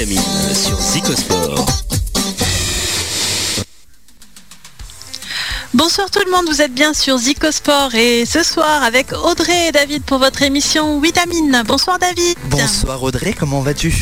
[0.00, 1.66] Vitamine sur Zicosport.
[5.74, 9.72] Bonsoir tout le monde, vous êtes bien sur Zicosport et ce soir avec Audrey et
[9.72, 11.62] David pour votre émission Vitamine.
[11.66, 12.38] Bonsoir David.
[12.44, 13.92] Bonsoir Audrey, comment vas-tu?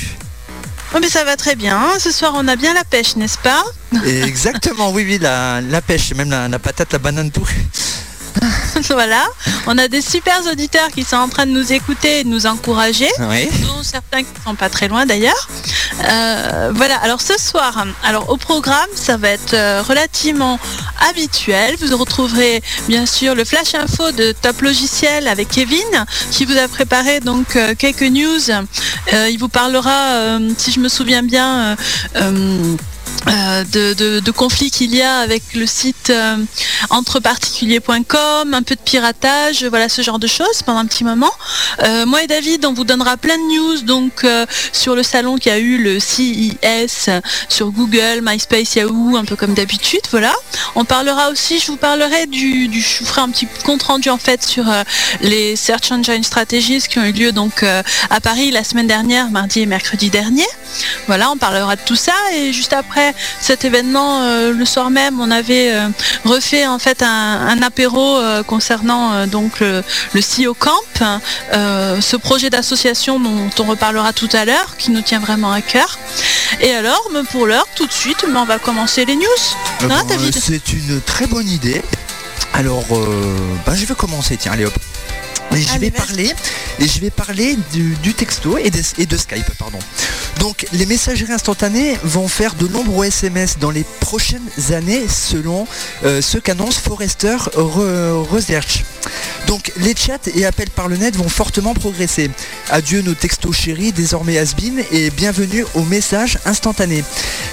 [0.95, 3.65] Oh mais ça va très bien, ce soir on a bien la pêche, n'est-ce pas?
[4.07, 7.49] Exactement, oui, oui, la, la pêche, même la, la patate, la banane, tout.
[8.91, 9.25] voilà,
[9.67, 12.47] on a des super auditeurs qui sont en train de nous écouter et de nous
[12.47, 13.49] encourager, Oui.
[13.63, 15.49] dont certains qui sont pas très loin d'ailleurs.
[16.09, 20.59] Euh, voilà, alors ce soir, alors au programme, ça va être euh, relativement
[21.11, 21.77] habituel.
[21.81, 26.69] Vous retrouverez bien sûr le flash info de Top Logiciel avec Kevin qui vous a
[26.69, 28.51] préparé donc euh, quelques news.
[29.13, 31.77] Euh, il vous parlera, si je me souviens bien,
[33.27, 36.37] de, de- conflits qu'il y a avec le site euh,
[36.91, 41.33] entreparticuliers.com, un peu de piratage, voilà ce genre de choses pendant un petit moment.
[41.83, 45.37] Euh, moi et David, on vous donnera plein de news donc euh, sur le salon
[45.37, 47.09] qui a eu le CES,
[47.49, 50.33] sur Google, MySpace, Yahoo, un peu comme d'habitude, voilà.
[50.77, 54.11] On parlera aussi, je vous parlerai du, du je vous ferai un petit compte rendu
[54.11, 54.85] en fait sur euh,
[55.21, 59.31] les Search Engine Strategies qui ont eu lieu donc euh, à Paris la semaine dernière,
[59.31, 60.47] mardi et mercredi dernier.
[61.07, 63.08] Voilà, on parlera de tout ça et juste après
[63.41, 65.89] cet événement, euh, le soir même, on avait euh,
[66.25, 67.07] refait en fait un,
[67.49, 69.83] un apéro euh, concernant donc le,
[70.15, 70.73] le CEO Camp,
[71.53, 75.61] euh, ce projet d'association dont on reparlera tout à l'heure, qui nous tient vraiment à
[75.61, 75.99] cœur.
[76.61, 79.23] Et alors, me- pour l'heure, tout de suite, mais on va commencer les news.
[79.83, 81.83] Euh, Hein, bon, euh, C'est une très bonne idée.
[82.55, 83.37] Alors, euh,
[83.67, 84.75] bah, je vais commencer, tiens, allez hop.
[85.55, 86.35] Et je vais parler,
[86.79, 89.79] et je vais parler du, du texto et de Skype, pardon.
[90.39, 95.67] Donc, les messageries instantanées vont faire de nombreux SMS dans les prochaines années, selon
[96.05, 98.85] euh, ce qu'annonce Forrester Re- Research.
[99.49, 102.31] Donc, les chats et appels par le net vont fortement progresser.
[102.71, 104.55] Adieu nos textos chéris, désormais has
[104.93, 107.03] et bienvenue aux messages instantanés.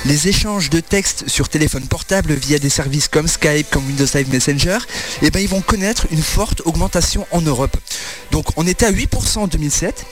[0.05, 4.29] Les échanges de textes sur téléphone portable via des services comme Skype, comme Windows Live
[4.31, 4.77] Messenger,
[5.21, 7.75] eh ben, ils vont connaître une forte augmentation en Europe.
[8.31, 10.05] Donc on était à 8% en 2007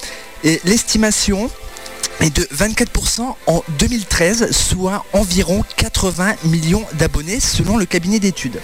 [0.44, 1.50] et l'estimation
[2.20, 8.60] est de 24% en 2013, soit environ 80 millions d'abonnés selon le cabinet d'études.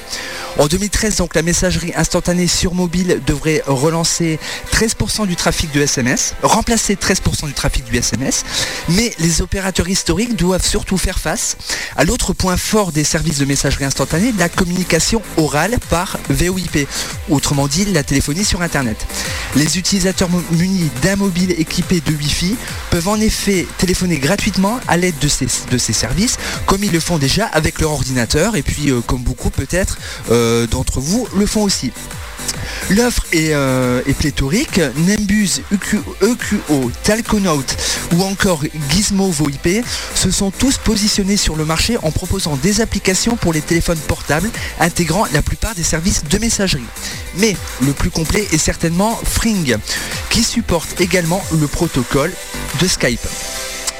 [0.57, 4.39] En 2013, donc la messagerie instantanée sur mobile devrait relancer
[4.73, 8.43] 13% du trafic de SMS, remplacer 13% du trafic du SMS,
[8.89, 11.57] mais les opérateurs historiques doivent surtout faire face
[11.95, 16.87] à l'autre point fort des services de messagerie instantanée, la communication orale par VoIP,
[17.29, 19.05] autrement dit la téléphonie sur Internet.
[19.55, 22.55] Les utilisateurs munis d'un mobile équipé de Wi-Fi
[22.89, 23.28] peuvent en effet
[23.77, 27.79] téléphoner gratuitement à l'aide de ces, de ces services, comme ils le font déjà avec
[27.79, 29.97] leur ordinateur, et puis euh, comme beaucoup peut-être
[30.31, 31.91] euh, d'entre vous le font aussi.
[32.89, 34.79] L'offre est, euh, est pléthorique.
[34.97, 37.63] Nimbus, EQ, EQO, Talconaut
[38.13, 39.83] ou encore Gizmo VoIP
[40.15, 44.49] se sont tous positionnés sur le marché en proposant des applications pour les téléphones portables
[44.79, 46.83] intégrant la plupart des services de messagerie.
[47.37, 49.77] Mais le plus complet est certainement Fring
[50.29, 52.33] qui supporte également le protocole
[52.81, 53.27] de Skype.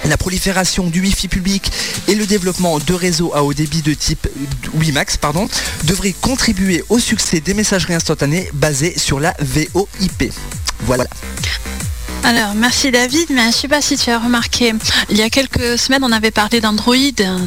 [0.06, 1.72] La prolifération du Wi-Fi public
[2.08, 4.28] et le développement de réseaux à haut débit de type
[4.74, 5.48] WiMAX pardon,
[5.84, 10.34] devraient contribuer au succès des messageries instantanées basées sur la VoIP.
[10.82, 11.06] Voilà.
[12.24, 14.74] Alors, merci David, mais je ne sais pas si tu as remarqué,
[15.10, 16.96] il y a quelques semaines, on avait parlé d'Android,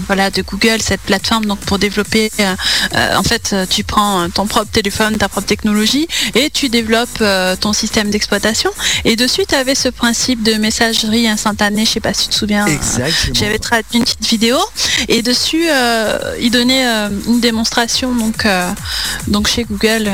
[0.06, 2.55] voilà, de Google, cette plateforme donc pour développer, euh,
[2.97, 7.09] euh, en fait, euh, tu prends ton propre téléphone, ta propre technologie, et tu développes
[7.21, 8.71] euh, ton système d'exploitation.
[9.05, 12.28] Et dessus, tu avais ce principe de messagerie instantanée, je ne sais pas si tu
[12.31, 12.66] te souviens.
[12.66, 13.34] Exactement.
[13.34, 14.56] j'avais traduit une petite vidéo
[15.09, 16.84] et dessus euh, il donnait
[17.27, 18.47] une démonstration donc
[19.27, 20.10] donc chez Google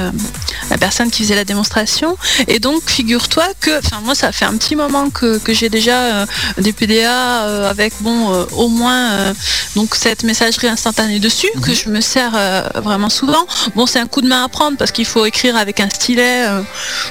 [0.70, 4.56] la personne qui faisait la démonstration et donc figure-toi que enfin moi ça fait un
[4.56, 6.26] petit moment que, que j'ai déjà euh,
[6.58, 9.34] des PDA euh, avec bon euh, au moins
[9.76, 12.32] donc cette messagerie instantanée dessus que je me sers
[12.76, 15.80] vraiment souvent bon c'est un coup de main à prendre parce qu'il faut écrire avec
[15.80, 16.46] un stylet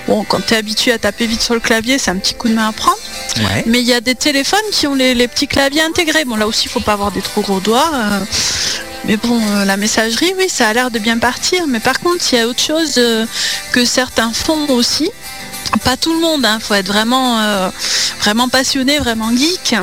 [0.08, 2.48] bon quand tu es habitué à taper vite sur le clavier c'est un petit coup
[2.50, 2.98] de main à prendre
[3.38, 3.64] Ouais.
[3.68, 6.26] mais il y a des téléphones qui ont les, les petits claviers intégrés.
[6.26, 7.92] Bon, là aussi, il faut pas avoir des trop gros doigts.
[9.06, 11.68] mais bon, la messagerie, oui, ça a l'air de bien partir.
[11.68, 13.00] Mais par contre, il y a autre chose
[13.72, 15.10] que certains font aussi.
[15.84, 17.70] Pas tout le monde, il faut être vraiment, euh,
[18.20, 19.76] vraiment passionné, vraiment geek.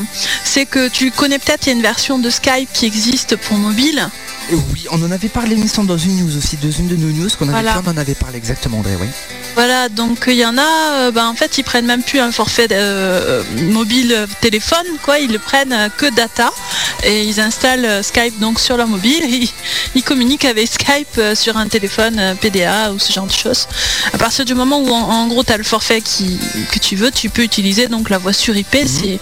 [0.45, 3.57] C'est que tu connais peut-être, il y a une version de Skype qui existe pour
[3.57, 4.09] mobile.
[4.51, 7.11] Et oui, on en avait parlé semble, dans une news aussi, dans une de nos
[7.11, 7.75] news qu'on avait Voilà.
[7.75, 9.07] fait, on en avait parlé exactement, André, oui.
[9.55, 12.31] Voilà, donc il y en a, euh, bah, en fait, ils prennent même plus un
[12.33, 15.19] forfait euh, mobile euh, téléphone, quoi.
[15.21, 16.53] Ils le prennent euh, que data
[17.05, 19.23] et ils installent euh, Skype donc sur leur mobile.
[19.23, 19.51] Et ils,
[19.95, 23.69] ils communiquent avec Skype euh, sur un téléphone euh, PDA ou ce genre de choses.
[24.13, 26.39] À partir du moment où en, en gros tu as le forfait qui,
[26.73, 28.77] que tu veux, tu peux utiliser donc la voix sur IP.
[28.87, 29.21] C'est,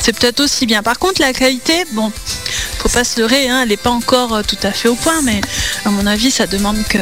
[0.00, 0.82] c'est peut-être aussi bien.
[0.82, 2.10] Par contre, la qualité, bon,
[2.84, 5.22] faut pas se leurrer, hein, elle n'est pas encore euh, tout à fait au point,
[5.22, 5.40] mais
[5.86, 6.98] à mon avis, ça demande que-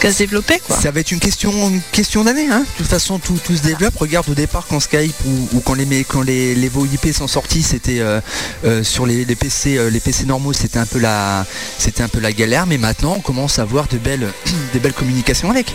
[0.00, 0.76] qu'à se développer, quoi.
[0.80, 2.46] Ça va être une question, une question d'année.
[2.48, 2.60] Hein.
[2.60, 3.96] De toute façon, tout, tout se développe.
[3.96, 7.62] Regarde au départ quand Skype ou, ou quand les quand les, les VoIP sont sortis,
[7.64, 8.20] c'était euh,
[8.64, 11.44] euh, sur les, les PC euh, les PC normaux, c'était un peu la
[11.78, 12.66] c'était un peu la galère.
[12.66, 14.32] Mais maintenant, on commence à avoir de belles
[14.72, 15.74] des belles communications avec.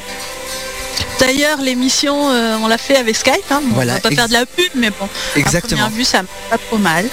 [1.19, 3.33] D'ailleurs, l'émission, euh, on l'a fait avec Skype.
[3.51, 3.61] Hein.
[3.65, 5.81] Bon, Voilà, on va pas ex- faire de la pub, mais bon, à Exactement.
[5.81, 7.05] première vue, ça pas trop mal.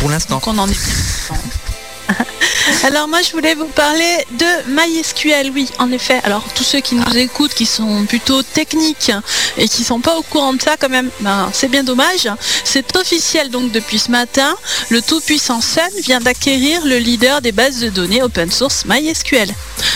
[0.00, 0.34] Pour l'instant.
[0.36, 1.36] Donc on en est bien.
[2.84, 6.20] Alors moi je voulais vous parler de MySQL, oui en effet.
[6.24, 9.12] Alors tous ceux qui nous écoutent, qui sont plutôt techniques
[9.56, 12.28] et qui sont pas au courant de ça quand même, ben, c'est bien dommage.
[12.64, 14.54] C'est officiel donc depuis ce matin,
[14.90, 19.48] le tout puissant Sun vient d'acquérir le leader des bases de données open source MySQL.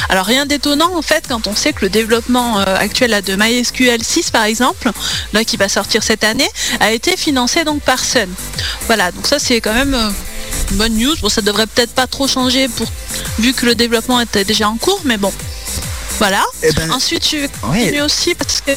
[0.09, 4.03] Alors rien d'étonnant en fait quand on sait que le développement euh, actuel de MySQL
[4.03, 4.91] 6 par exemple,
[5.33, 6.49] là qui va sortir cette année,
[6.81, 8.29] a été financé donc par Sun.
[8.87, 10.11] Voilà, donc ça c'est quand même euh,
[10.71, 11.15] une bonne news.
[11.21, 12.87] Bon, ça devrait peut-être pas trop changer pour
[13.39, 15.33] vu que le développement était déjà en cours, mais bon.
[16.19, 16.43] Voilà.
[16.63, 17.79] Eh ben, Ensuite, je vais ouais.
[17.79, 18.73] continuer aussi parce que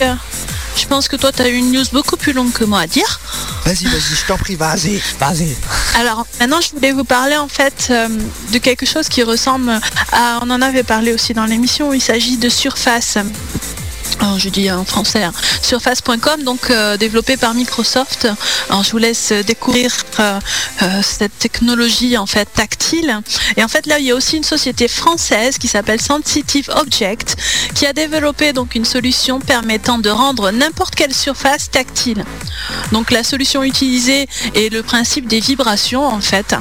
[0.75, 2.87] je pense que toi, tu as eu une news beaucoup plus longue que moi à
[2.87, 3.19] dire.
[3.65, 5.55] Vas-y, vas-y, je t'en prie, vas-y, vas-y.
[5.95, 8.07] Alors maintenant, je voulais vous parler en fait euh,
[8.51, 9.71] de quelque chose qui ressemble
[10.11, 13.17] à, on en avait parlé aussi dans l'émission, où il s'agit de Surface.
[14.17, 15.31] Alors, je dis en français, hein.
[15.61, 18.27] surface.com, donc euh, développé par Microsoft.
[18.69, 20.39] Je vous laisse découvrir euh,
[20.81, 23.21] euh, cette technologie en fait tactile.
[23.55, 27.37] Et en fait, là, il y a aussi une société française qui s'appelle Sensitive Object,
[27.75, 32.25] qui a développé donc une solution permettant de rendre n'importe quelle surface tactile.
[32.91, 36.55] Donc, la solution utilisée est le principe des vibrations en fait.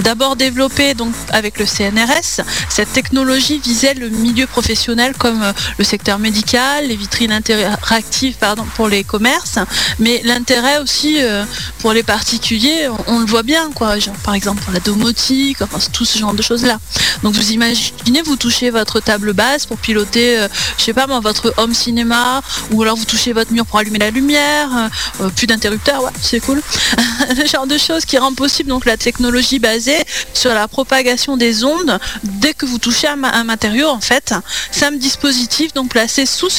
[0.00, 6.18] D'abord développée donc avec le CNRS, cette technologie visait le milieu professionnel comme le secteur
[6.18, 9.58] médical, les vitrines interactives pardon, pour les commerces,
[9.98, 11.44] mais l'intérêt aussi euh,
[11.80, 15.78] pour les particuliers, on, le voit bien quoi, genre, par exemple pour la domotique, enfin
[15.92, 16.78] tout ce genre de choses là.
[17.22, 20.48] Donc vous imaginez, vous touchez votre table basse pour piloter, euh,
[20.78, 23.98] je sais pas moi, votre home cinéma, ou alors vous touchez votre mur pour allumer
[23.98, 26.62] la lumière, euh, euh, plus d'interrupteurs, ouais, c'est cool.
[27.36, 30.02] le genre de choses qui rend possible donc la technologie basée
[30.32, 34.34] sur la propagation des ondes dès que vous touchez un, un matériau en fait
[34.70, 36.50] c'est dispositif donc placé sous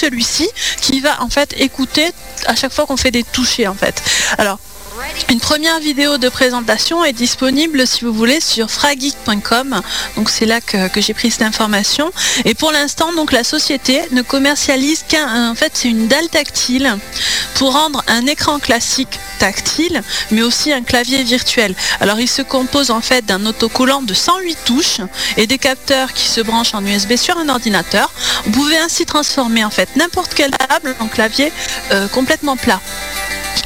[0.81, 2.12] qui va en fait écouter
[2.46, 4.02] à chaque fois qu'on fait des touchés en fait.
[4.38, 4.60] Alors
[5.30, 9.82] une première vidéo de présentation est disponible si vous voulez sur frageek.com.
[10.16, 12.12] Donc c'est là que, j'ai pris cette information.
[12.46, 15.52] Et pour l'instant, donc la société ne commercialise qu'un.
[15.52, 16.98] En fait, c'est dalle tactile
[17.56, 20.02] pour rendre un écran classique tactile,
[20.32, 21.76] mais aussi un clavier virtuel.
[22.00, 25.02] Alors il se compose en fait d'un autocollant de 108 touches
[25.38, 28.12] et des capteurs qui se branchent en USB sur un ordinateur.
[28.46, 31.52] Vous pouvez ainsi transformer en fait n'importe quelle table en clavier
[31.92, 32.82] euh, complètement plat.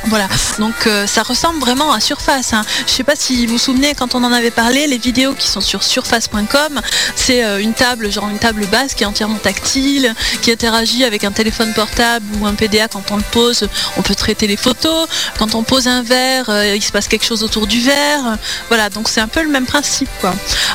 [0.06, 0.28] Voilà,
[0.60, 2.54] donc euh, ça ressemble vraiment à Surface.
[2.54, 2.64] hein.
[2.88, 5.48] Je sais pas si vous vous souvenez quand on en avait parlé, les vidéos qui
[5.48, 6.82] sont sur surface.com,
[7.16, 11.24] c'est euh, une table, genre une table basse qui est entièrement tactile, qui interagit avec
[11.24, 13.68] un téléphone portable ou un PDA quand on le pose,
[13.98, 15.08] on peut traiter les photos.
[15.38, 18.38] Quand on pose un verre, euh, il se passe quelque chose autour du verre.
[18.70, 20.10] Voilà, donc c'est un peu le même principe.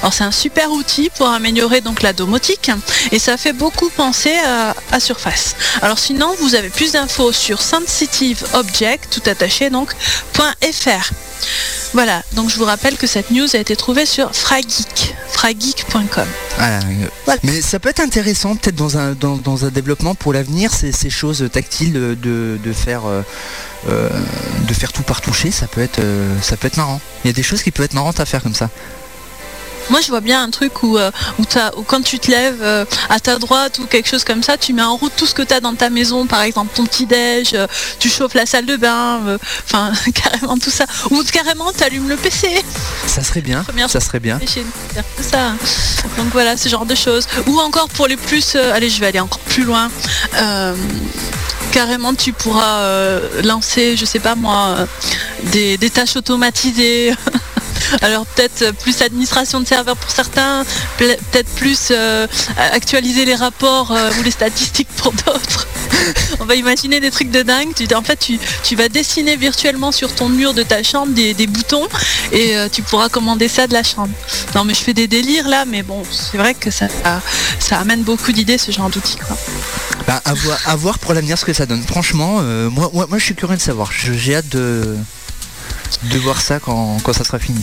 [0.01, 2.71] Alors c'est un super outil pour améliorer donc la domotique
[3.11, 5.57] et ça fait beaucoup penser à, à Surface.
[5.83, 9.95] Alors sinon, vous avez plus d'infos sur Sensitive Object, tout attaché donc,
[10.35, 11.13] .fr.
[11.93, 16.27] Voilà, donc je vous rappelle que cette news a été trouvée sur Frageek, frageek.com.
[16.57, 17.41] Voilà, euh, Voilà.
[17.45, 20.93] Mais ça peut être intéressant peut-être dans un, dans, dans un développement pour l'avenir, ces,
[20.93, 23.23] ces choses tactiles de, de faire euh,
[23.89, 24.09] euh,
[24.67, 26.01] de faire tout par toucher, ça peut être
[26.43, 27.01] ça peut être marrant.
[27.25, 28.69] Il y a des choses qui peuvent être marrantes à faire comme ça.
[29.91, 33.21] Moi, je vois bien un truc où, euh, où, quand tu te lèves euh, à
[33.21, 35.55] ta droite ou quelque chose comme ça, tu mets en route tout ce que tu
[35.55, 37.67] as dans ta maison, par exemple ton petit-déj, euh,
[37.99, 40.87] tu chauffes la salle de bain, enfin carrément tout ça.
[41.11, 42.65] Ou carrément, tu allumes le PC.
[43.07, 44.39] Ça serait bien, Première ça serait bien.
[45.21, 45.53] Ça.
[46.17, 47.27] Donc voilà, ce genre de choses.
[47.47, 49.91] Ou encore pour les plus, allez, je vais aller encore plus loin.
[51.77, 54.87] Carrément, tu pourras euh, lancer, je sais pas moi,
[55.53, 57.13] des, des tâches automatisées.
[58.03, 60.65] Alors peut-être plus administration de serveurs pour certains,
[60.99, 62.27] peut-être plus euh,
[62.73, 65.69] actualiser les rapports euh, ou les statistiques pour d'autres.
[66.41, 67.73] On va imaginer des trucs de dingue.
[67.95, 68.31] En fait,
[68.63, 71.87] tu, vas dessiner virtuellement sur ton mur de ta chambre des, boutons
[72.33, 74.13] et euh, tu pourras commander ça de la chambre.
[74.55, 76.89] Non mais je fais des délires là, mais bon, c'est vrai que ça,
[77.71, 79.19] amène beaucoup d'idées ce genre d'outils.
[80.07, 81.83] Bah, à, voir, pour l'avenir ce que ça donne.
[81.83, 82.41] Franchement,
[82.71, 83.91] moi, je suis curieux de savoir.
[83.93, 84.97] J'ai hâte de,
[86.05, 87.63] de voir ça quand ça sera fini.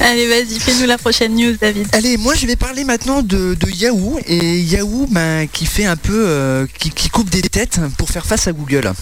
[0.00, 1.86] Allez, vas-y, fais-nous la prochaine news, David.
[1.92, 6.26] Allez, moi je vais parler maintenant de, Yahoo et Yahoo ben, qui fait un peu,
[6.26, 8.92] euh, qui, coupe des têtes pour faire face à Google.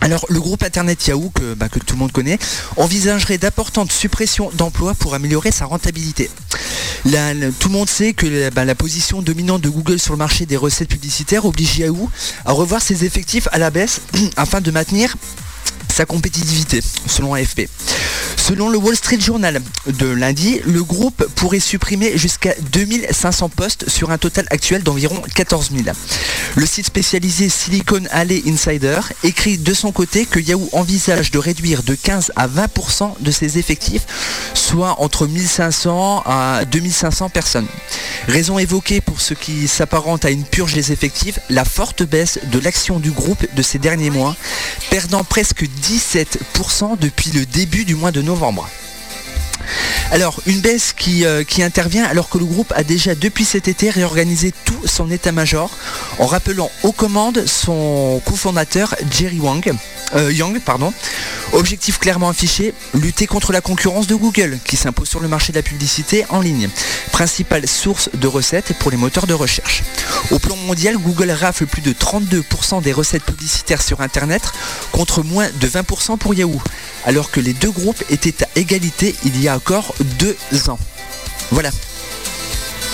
[0.00, 2.38] Alors le groupe internet Yahoo que, ben, tout le monde connaît
[2.76, 6.28] envisagerait d'importantes suppressions d'emplois pour améliorer sa rentabilité.
[7.04, 10.56] Tout le monde sait que ben, la position dominante de Google sur le marché des
[10.56, 12.10] recettes publicitaires oblige Yahoo
[12.44, 14.00] à revoir ses effectifs à la baisse
[14.36, 15.14] afin de maintenir
[15.92, 17.68] sa compétitivité, selon AFP.
[18.36, 24.10] Selon le Wall Street Journal de lundi, le groupe pourrait supprimer jusqu'à 2500 postes sur
[24.10, 25.84] un total actuel d'environ 14 000.
[26.56, 31.82] Le site spécialisé Silicon Alley Insider écrit de son côté que Yahoo envisage de réduire
[31.82, 37.68] de 15 à 20% de ses effectifs, soit entre 1500 à 2500 personnes.
[38.28, 42.58] Raison évoquée pour ce qui s'apparente à une purge des effectifs, la forte baisse de
[42.58, 44.36] l'action du groupe de ces derniers mois,
[44.90, 48.68] perdant presque 17% depuis le début du mois de novembre.
[50.10, 53.68] Alors, une baisse qui, euh, qui intervient alors que le groupe a déjà depuis cet
[53.68, 55.70] été réorganisé tout son état-major
[56.18, 59.72] en rappelant aux commandes son cofondateur Jerry Wang,
[60.14, 60.30] euh.
[61.52, 65.58] Objectif clairement affiché, lutter contre la concurrence de Google qui s'impose sur le marché de
[65.58, 66.68] la publicité en ligne,
[67.12, 69.82] principale source de recettes pour les moteurs de recherche.
[70.30, 74.42] Au plan mondial, Google rafle plus de 32% des recettes publicitaires sur Internet
[74.92, 76.60] contre moins de 20% pour Yahoo,
[77.04, 80.36] alors que les deux groupes étaient à égalité il y a encore deux
[80.68, 80.78] ans.
[81.50, 81.70] Voilà.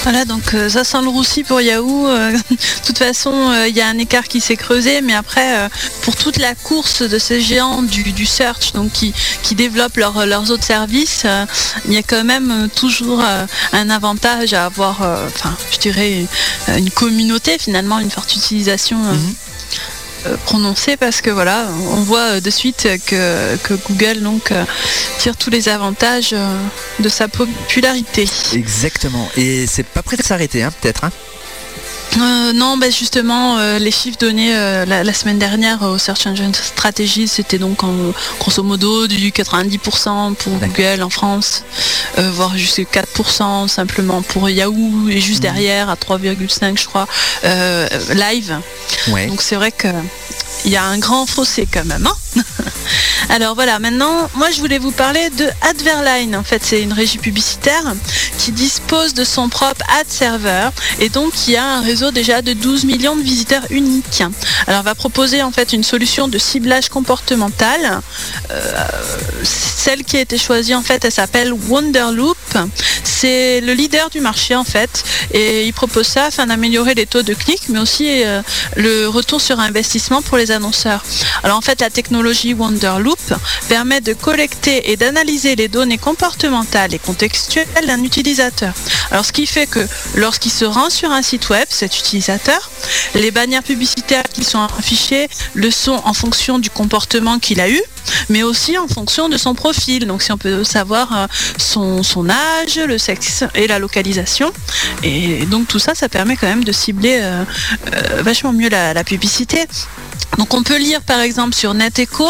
[0.05, 2.07] Voilà, donc euh, ça sent le roussi pour Yahoo.
[2.07, 5.59] Euh, de toute façon, euh, il y a un écart qui s'est creusé, mais après,
[5.59, 5.69] euh,
[6.03, 9.13] pour toute la course de ces géants du, du search, donc qui,
[9.43, 11.45] qui développent leur- leurs autres services, euh,
[11.85, 15.79] il y a quand même euh, toujours euh, un avantage à avoir, euh, enfin, je
[15.79, 16.27] dirais,
[16.69, 19.05] euh, une communauté finalement, une forte utilisation.
[19.05, 19.35] euh, Mhm.
[20.27, 24.65] Euh, prononcée parce que voilà on voit euh, de suite que, que Google donc euh,
[25.19, 26.35] tire tous les avantages
[26.99, 28.29] de sa popularité.
[28.53, 29.29] Exactement.
[29.37, 31.05] Et c'est pas prêt de s'arrêter, hein, peut-être.
[31.05, 31.11] hein.
[32.17, 36.27] Euh, non, bah justement, euh, les chiffres donnés euh, la, la semaine dernière au Search
[36.27, 37.95] Engine Strategy, c'était donc en,
[38.41, 40.53] grosso modo du 90% pour.
[40.59, 41.63] Google en France,
[42.17, 45.53] voire jusqu'à 4% simplement pour Yahoo et juste Mhm.
[45.53, 47.07] derrière à 3,5 je crois,
[48.15, 48.59] live.
[49.09, 49.27] Ouais.
[49.27, 49.89] Donc c'est vrai que
[50.65, 52.07] il y a un grand fossé quand même.
[52.07, 52.43] hein.
[53.31, 56.35] Alors voilà, maintenant, moi je voulais vous parler de Adverline.
[56.37, 57.95] En fait, c'est une régie publicitaire
[58.39, 62.53] qui dispose de son propre ad server et donc qui a un réseau déjà de
[62.55, 64.23] 12 millions de visiteurs uniques.
[64.67, 68.01] Alors, elle va proposer en fait une solution de ciblage comportemental.
[68.51, 68.87] Euh,
[69.43, 72.37] celle qui a été choisie en fait, elle s'appelle Wonderloop.
[73.05, 77.23] C'est le leader du marché en fait et il propose ça afin d'améliorer les taux
[77.23, 78.43] de clics mais aussi euh,
[78.77, 81.05] le retour sur investissement pour les annonceurs.
[81.43, 83.19] Alors en fait la technologie Wonderloop
[83.69, 88.73] permet de collecter et d'analyser les données comportementales et contextuelles d'un utilisateur.
[89.11, 92.71] Alors ce qui fait que lorsqu'il se rend sur un site web, cet utilisateur,
[93.15, 97.81] les bannières publicitaires qui sont affichées le sont en fonction du comportement qu'il a eu,
[98.29, 100.07] mais aussi en fonction de son profil.
[100.07, 101.27] Donc si on peut savoir euh,
[101.59, 104.53] son, âge, le sexe et la localisation.
[105.03, 107.45] Et donc tout ça, ça permet quand même de cibler euh,
[107.93, 109.67] euh, vachement mieux la publicité.
[110.37, 112.29] Donc on peut lire par exemple sur NetEcho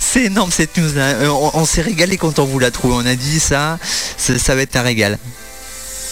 [0.00, 0.96] C'est énorme cette news.
[0.96, 1.14] hein.
[1.22, 2.94] Euh, On, on s'est régalé quand on vous l'a trouvé.
[2.94, 3.78] On a dit ça,
[4.16, 5.18] ça va être un régal.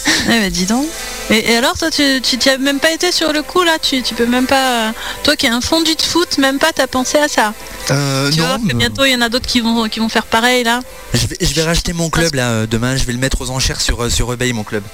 [0.27, 0.85] Eh bah, dis donc.
[1.29, 3.77] Et, et alors, toi, tu tu t'y as même pas été sur le coup là?
[3.81, 4.87] Tu, tu peux même pas.
[4.87, 4.91] euh,
[5.23, 7.53] Toi qui es un fondu de foot, même pas t'as pensé à ça?
[7.91, 9.99] Euh, tu non, vois que mais- bientôt il y en a d'autres qui vont, qui
[9.99, 10.79] vont faire pareil là.
[11.13, 12.95] je vais, je vais racheter mon club là euh, demain.
[12.97, 14.83] Je vais le mettre aux enchères sur, euh, sur eBay mon club.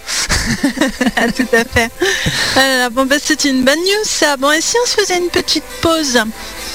[1.18, 1.90] Ah, tout à fait.
[2.56, 4.38] Ah là là, bon, bah, c'est une bonne news ça.
[4.38, 6.20] Bon, et si on se faisait une petite pause?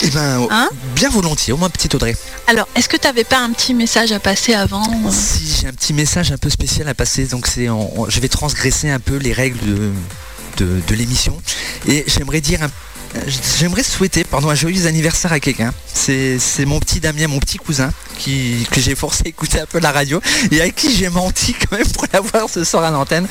[0.03, 1.53] Eh ben, Hein bien volontiers.
[1.53, 2.17] Au moins petite Audrey.
[2.47, 5.73] Alors, est-ce que t'avais pas un petit message à passer avant euh Si j'ai un
[5.73, 9.33] petit message un peu spécial à passer, donc c'est, je vais transgresser un peu les
[9.33, 9.91] règles de,
[10.59, 11.41] de, de l'émission
[11.89, 12.71] et j'aimerais dire, un-
[13.59, 15.73] j'aimerais souhaiter, pardon, un joyeux anniversaire à quelqu'un.
[15.93, 19.81] C'est, mon petit Damien, mon petit cousin, qui que j'ai forcé à écouter un peu
[19.81, 20.21] la radio
[20.51, 23.27] et à qui j'ai menti quand même pour l'avoir ce soir à l'antenne.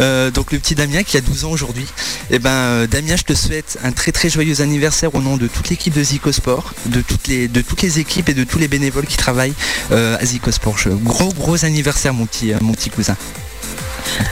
[0.00, 1.86] Euh, donc le petit Damien qui a 12 ans aujourd'hui.
[2.30, 5.46] Et ben euh, Damien, je te souhaite un très très joyeux anniversaire au nom de
[5.46, 9.16] toute l'équipe de Zico Sport, de toutes les équipes et de tous les bénévoles qui
[9.16, 9.54] travaillent
[9.92, 10.76] euh, à Zico Sport.
[11.02, 13.16] Gros gros anniversaire mon petit mon petit cousin.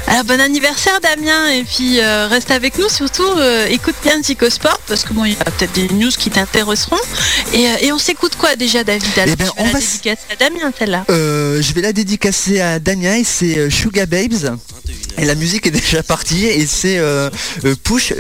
[0.07, 4.81] Alors bon anniversaire Damien et puis euh, reste avec nous surtout euh, écoute bien Zicosport
[4.87, 6.97] parce que bon il y a peut-être des news qui t'intéresseront
[7.53, 9.19] et, euh, et on s'écoute quoi déjà David?
[9.19, 11.05] Alors, Eh ben, on la va dédicacer à Damien celle-là?
[11.09, 14.59] Je vais la dédicacer à Damien et c'est Sugar Babes.
[15.19, 17.01] Et la musique est déjà partie et c'est
[17.85, 18.15] push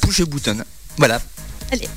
[0.00, 0.58] push button.
[0.98, 1.20] Voilà.
[1.72, 1.88] Allez.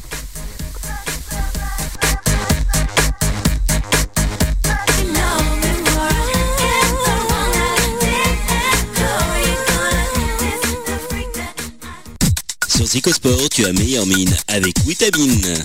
[12.89, 15.63] Sur Zicosport, tu as meilleure mine avec Vitamine.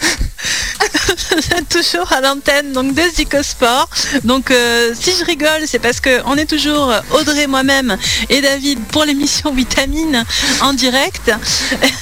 [1.70, 3.88] toujours à l'antenne donc de Zicosport.
[4.24, 7.96] Donc euh, si je rigole, c'est parce que on est toujours euh, Audrey, moi-même
[8.28, 10.24] et David pour l'émission Vitamine
[10.60, 11.30] en direct.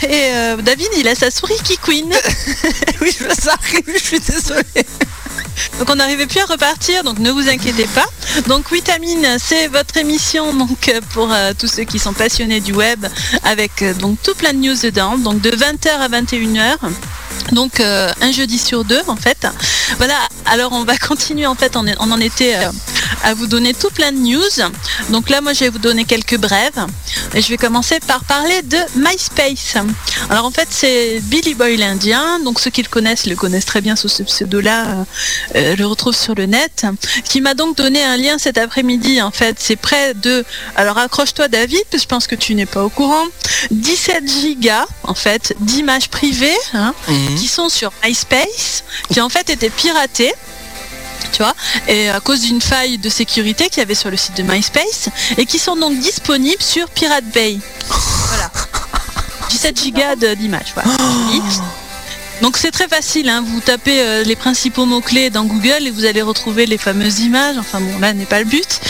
[0.03, 2.13] Et euh, David, il a sa souris qui queen.
[3.01, 4.87] oui, ça arrive, je suis désolé.
[5.79, 8.07] Donc on n'arrivait plus à repartir, donc ne vous inquiétez pas.
[8.47, 13.07] Donc Vitamine, c'est votre émission donc pour euh, tous ceux qui sont passionnés du web,
[13.43, 16.76] avec euh, donc tout plein de news dedans, donc de 20h à 21h.
[17.50, 19.47] Donc euh, un jeudi sur deux en fait.
[19.99, 22.71] Voilà, alors on va continuer en fait, on, en était euh,
[23.25, 24.71] à vous donner tout plein de news.
[25.11, 26.87] Donc là moi je vais vous donner quelques brèves.
[27.35, 29.75] Et je vais commencer par parler de MySpace.
[30.30, 33.80] Alors en fait c'est Billy Boy l'Indien, donc ceux qui le connaissent le connaissent très
[33.80, 35.04] bien sous ce pseudo-là, euh,
[35.56, 36.85] euh, le retrouve sur le net,
[37.25, 39.56] qui m'a donc donné un lien cet après-midi en fait.
[39.58, 40.45] C'est près de,
[40.76, 43.25] alors accroche-toi David, parce que je pense que tu n'es pas au courant,
[43.71, 47.35] 17 gigas en fait d'images privées hein, Mhm.
[47.37, 50.32] qui sont sur MySpace, qui en fait étaient piratées.
[51.32, 51.54] Tu vois,
[51.89, 55.08] et à cause d'une faille de sécurité qu'il y avait sur le site de MySpace,
[55.37, 57.58] et qui sont donc disponibles sur Pirate Bay.
[58.28, 58.50] Voilà.
[59.50, 60.73] 17 gigas d'images.
[60.75, 60.91] Voilà.
[62.43, 63.43] Donc c'est très facile, hein.
[63.47, 67.57] vous tapez euh, les principaux mots-clés dans Google et vous allez retrouver les fameuses images.
[67.57, 68.81] Enfin bon, là n'est pas le but.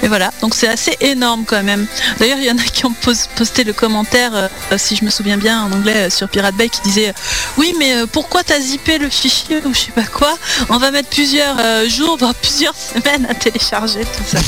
[0.00, 1.86] Mais voilà, donc c'est assez énorme quand même.
[2.18, 4.48] D'ailleurs, il y en a qui ont pos- posté le commentaire, euh,
[4.78, 7.12] si je me souviens bien, en anglais euh, sur Pirate Bay, qui disait
[7.58, 10.36] Oui, mais pourquoi t'as zippé le fichier ou je sais pas quoi?
[10.70, 11.56] On va mettre plusieurs
[11.88, 14.38] jours, voire plusieurs semaines à télécharger tout ça.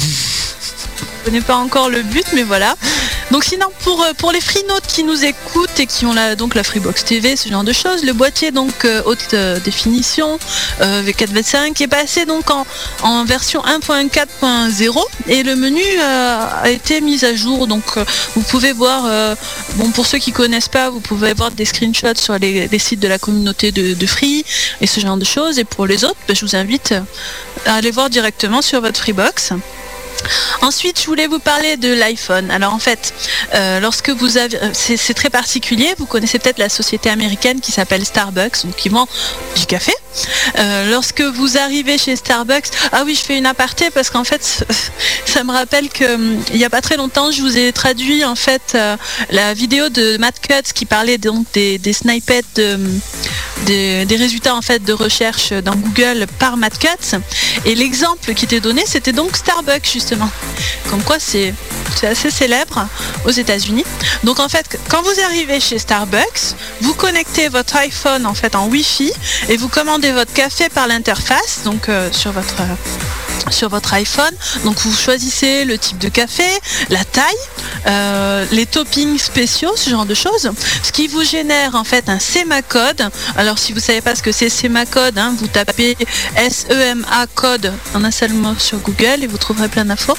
[1.24, 2.76] Connais pas encore le but, mais voilà.
[3.30, 6.54] Donc sinon pour, euh, pour les freenotes qui nous écoutent et qui ont la, donc
[6.54, 10.38] la Freebox TV, ce genre de choses, le boîtier donc euh, haute euh, définition
[10.80, 12.66] euh, V425 est passé donc en,
[13.02, 17.66] en version 1.4.0 et le menu a été mis à jour.
[17.66, 17.98] Donc
[18.34, 19.36] vous pouvez voir,
[19.76, 23.08] bon pour ceux qui connaissent pas, vous pouvez voir des screenshots sur les, sites de
[23.08, 24.44] la communauté de, Free
[24.80, 25.58] et ce genre de choses.
[25.58, 26.94] Et pour les autres, ben, je vous invite
[27.66, 29.52] à aller voir directement sur votre Freebox.
[30.62, 32.50] Ensuite, je voulais vous parler de l'iPhone.
[32.50, 33.12] Alors en fait,
[33.54, 35.94] euh, lorsque vous avez, euh, c'est c'est très particulier.
[35.98, 39.06] Vous connaissez peut-être la société américaine qui s'appelle Starbucks, donc qui vend
[39.56, 39.92] du café.
[40.58, 44.64] Euh, lorsque vous arrivez chez Starbucks, ah oui, je fais une aparté parce qu'en fait,
[45.26, 48.24] ça me rappelle que hum, il n'y a pas très longtemps, je vous ai traduit
[48.24, 48.96] en fait euh,
[49.30, 53.00] la vidéo de Matt Cutts qui parlait donc des, des snippets hum,
[53.66, 57.16] des, des résultats en fait de recherche dans Google par Matt Cutts.
[57.64, 60.30] Et l'exemple qui était donné, c'était donc Starbucks justement.
[60.90, 61.54] Comme quoi c'est
[62.02, 62.86] assez célèbre
[63.24, 63.84] aux États-Unis.
[64.24, 68.66] Donc en fait, quand vous arrivez chez Starbucks, vous connectez votre iPhone en fait en
[68.68, 69.12] Wi-Fi
[69.48, 74.34] et vous commandez votre café par l'interface, donc euh, sur votre euh, sur votre iPhone.
[74.64, 76.44] Donc vous choisissez le type de café,
[76.90, 77.24] la taille,
[77.86, 80.50] euh, les toppings spéciaux, ce genre de choses.
[80.82, 83.10] Ce qui vous génère en fait un SEMA code.
[83.36, 85.96] Alors si vous savez pas ce que c'est SEMA code, hein, vous tapez
[86.36, 90.16] S-E-M-A code en un seul mot sur Google et vous trouverez plein d'infos.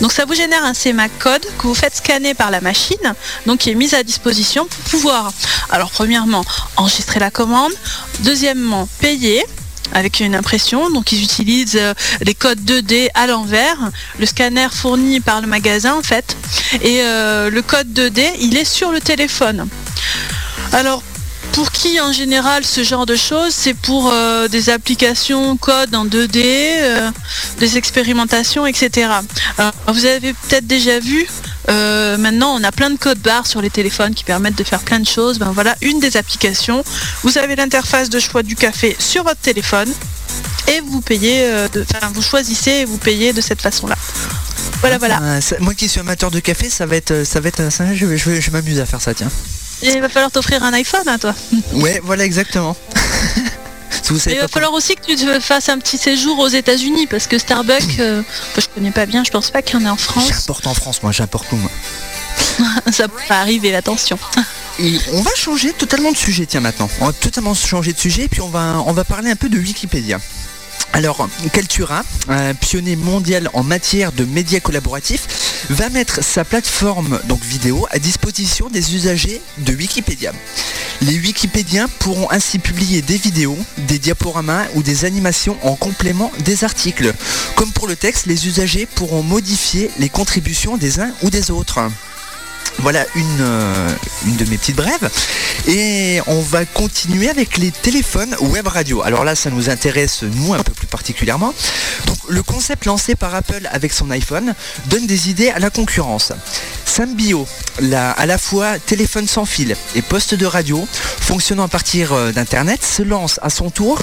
[0.00, 3.14] Donc ça vous génère un SEMA code que vous faites scanner par la machine,
[3.46, 5.32] donc qui est mise à disposition pour pouvoir,
[5.70, 6.44] alors premièrement,
[6.76, 7.72] enregistrer la commande,
[8.20, 9.44] deuxièmement, payer
[9.92, 10.90] avec une impression.
[10.90, 13.76] Donc ils utilisent euh, les codes 2D à l'envers,
[14.18, 16.36] le scanner fourni par le magasin en fait.
[16.82, 19.68] Et euh, le code 2D, il est sur le téléphone.
[20.72, 21.02] Alors
[21.52, 23.52] pour qui en général ce genre de choses?
[23.52, 27.12] C'est pour euh, des applications code en 2D,
[27.58, 29.10] des expérimentations, etc.
[29.88, 31.26] Vous avez peut-être déjà vu
[31.68, 34.80] euh, maintenant, on a plein de codes barres sur les téléphones qui permettent de faire
[34.80, 35.38] plein de choses.
[35.38, 36.82] Ben voilà, une des applications.
[37.22, 39.92] Vous avez l'interface de choix du café sur votre téléphone
[40.68, 43.96] et vous payez, euh, enfin vous choisissez et vous payez de cette façon-là.
[44.80, 45.20] Voilà, voilà.
[45.22, 47.62] Ah, moi qui suis amateur de café, ça va être, ça va être,
[47.94, 49.30] je vais, je vais, m'amuser à faire ça, tiens.
[49.82, 51.34] Il va falloir t'offrir un iPhone, à hein, toi.
[51.72, 52.76] Ouais, voilà exactement.
[54.10, 57.38] il va falloir aussi que tu te fasses un petit séjour aux États-Unis parce que
[57.38, 58.22] Starbucks, euh,
[58.56, 60.28] je connais pas bien, je pense pas qu'il y en ait en France.
[60.28, 61.70] J'importe en France, moi, j'importe où, moi.
[62.92, 64.18] Ça va arriver, attention.
[64.78, 66.88] Et on va changer totalement de sujet, tiens, maintenant.
[67.00, 69.58] On va totalement changer de sujet, puis on va, on va parler un peu de
[69.58, 70.20] Wikipédia.
[70.92, 77.42] Alors, Kaltura, un pionnier mondial en matière de médias collaboratifs, va mettre sa plateforme donc
[77.44, 80.32] vidéo à disposition des usagers de Wikipédia.
[81.02, 86.64] Les Wikipédiens pourront ainsi publier des vidéos, des diaporamas ou des animations en complément des
[86.64, 87.14] articles.
[87.54, 91.80] Comme pour le texte, les usagers pourront modifier les contributions des uns ou des autres.
[92.80, 93.88] Voilà une, euh,
[94.26, 95.10] une, de mes petites brèves.
[95.66, 99.02] Et on va continuer avec les téléphones web radio.
[99.02, 101.52] Alors là, ça nous intéresse, nous, un peu plus particulièrement.
[102.06, 104.54] Donc le concept lancé par Apple avec son iPhone
[104.86, 106.32] donne des idées à la concurrence.
[106.84, 107.46] Symbio,
[107.80, 110.86] la, à la fois téléphone sans fil et poste de radio,
[111.20, 114.02] fonctionnant à partir euh, d'Internet, se lance à son tour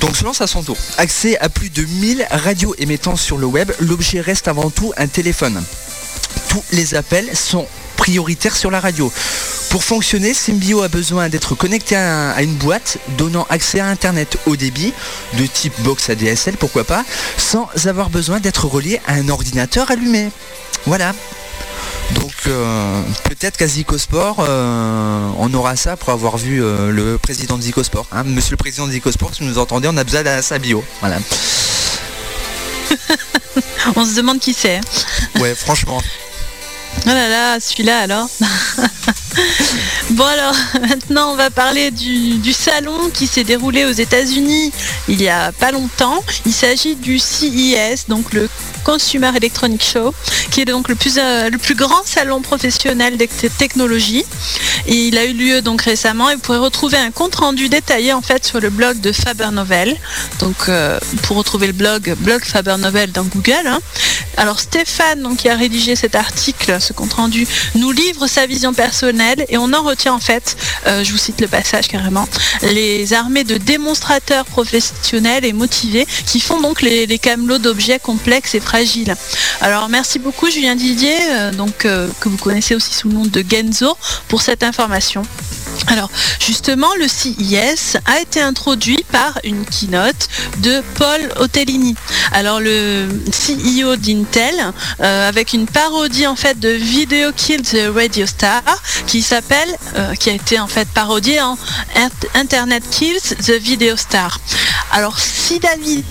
[0.00, 0.76] donc se lance à son tour.
[0.98, 5.06] Accès à plus de 1000 radios émettant sur le web, l'objet reste avant tout un
[5.06, 5.62] téléphone.
[6.48, 7.66] Tous les appels sont
[8.04, 9.10] prioritaire sur la radio.
[9.70, 14.56] Pour fonctionner, Symbio a besoin d'être connecté à, une boîte donnant accès à Internet haut
[14.56, 14.92] débit,
[15.38, 17.02] de type box ADSL, pourquoi pas,
[17.38, 20.28] sans avoir besoin d'être relié à un ordinateur allumé.
[20.84, 21.14] Voilà.
[22.12, 27.56] Donc euh, peut-être qu'à Zicosport, euh, on aura ça pour avoir vu euh, le président
[27.56, 28.06] de Zicosport.
[28.12, 28.24] Hein.
[28.24, 30.84] Monsieur le président de Zicosport, si vous nous entendez, on a besoin d'un Symbio.
[31.00, 31.16] Voilà.
[33.96, 34.82] on se demande qui c'est.
[35.40, 36.02] Ouais, franchement.
[37.06, 38.28] Oh là là, celui-là alors.
[40.10, 44.72] bon alors, maintenant on va parler du, salon qui s'est déroulé aux États-Unis
[45.08, 46.24] il y a pas longtemps.
[46.46, 48.48] Il s'agit du CES, donc le
[48.84, 50.14] Consumer Electronic Show,
[50.50, 54.24] qui est donc le plus, euh, le plus grand salon professionnel des technologies.
[54.86, 58.22] Il a eu lieu donc récemment et vous pourrez retrouver un compte rendu détaillé en
[58.22, 59.96] fait sur le blog de Faber Novel.
[60.40, 63.66] Donc euh, pour retrouver le blog, blog Faber Novel dans Google.
[63.66, 63.78] Hein.
[64.36, 68.74] Alors Stéphane, donc, qui a rédigé cet article, ce compte rendu, nous livre sa vision
[68.74, 72.28] personnelle et on en retient en fait, euh, je vous cite le passage carrément,
[72.62, 78.54] les armées de démonstrateurs professionnels et motivés qui font donc les, les camelots d'objets complexes
[78.54, 78.60] et
[79.60, 83.24] Alors merci beaucoup Julien Didier, euh, donc, euh, que vous connaissez aussi sous le nom
[83.24, 85.22] de Genzo, pour cette information.
[85.86, 91.94] Alors justement, le CIS a été introduit par une keynote de Paul Otellini.
[92.32, 94.54] Alors le CEO d'Intel,
[95.00, 98.62] euh, avec une parodie en fait de Video Kill the Radio Star,
[99.06, 101.58] qui s'appelle, euh, qui a été en fait parodiée en
[102.34, 104.38] Internet Kills the Video Star.
[104.90, 106.04] Alors si David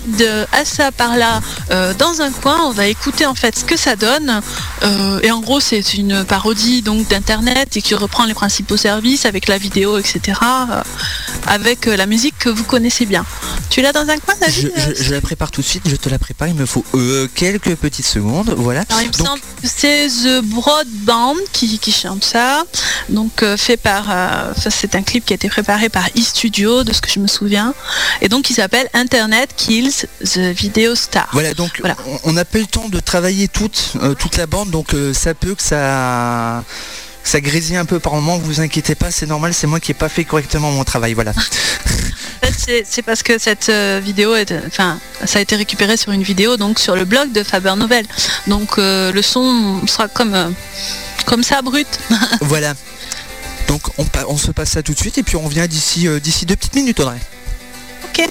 [0.51, 3.77] a ça par là euh, dans un coin, on va écouter en fait ce que
[3.77, 4.41] ça donne.
[5.23, 9.47] et en gros, c'est une parodie donc d'internet et qui reprend les principaux services avec
[9.47, 10.39] la vidéo, etc.
[10.43, 10.81] Euh,
[11.47, 13.25] avec euh, la musique que vous connaissez bien.
[13.69, 16.19] Tu l'as dans un coin, David je, la prépare tout de suite, je te la
[16.19, 18.83] prépare, il me faut euh, quelques petites secondes, voilà.
[19.01, 22.63] il me semble que c'est The Broadband qui, chante ça,
[23.09, 24.05] donc fait par,
[24.69, 27.73] c'est un clip qui a été préparé par eStudio, de ce que je me souviens,
[28.21, 31.27] et donc il s'appelle Internet Kills the Video Star.
[31.33, 31.81] Voilà, donc
[32.23, 35.55] on n'a pas eu le temps de travailler toute, toute la bande, donc ça peut
[35.55, 36.63] que ça
[37.23, 39.95] ça grésille un peu par moment, vous inquiétez pas, c'est normal, c'est moi qui n'ai
[39.95, 41.33] pas fait correctement mon travail, voilà.
[42.57, 46.57] c'est parce que cette euh, vidéo, est, enfin, ça a été récupéré sur une vidéo,
[46.57, 48.05] donc sur le blog de Faber Novel.
[48.47, 50.49] Donc euh, le son sera comme, euh,
[51.25, 51.87] comme ça, brut.
[52.41, 52.73] voilà.
[53.67, 56.45] Donc on, on, se passe ça tout de suite et puis on revient d'ici d'ici
[56.45, 57.19] deux petites minutes, Audrey.
[58.05, 58.27] Ok.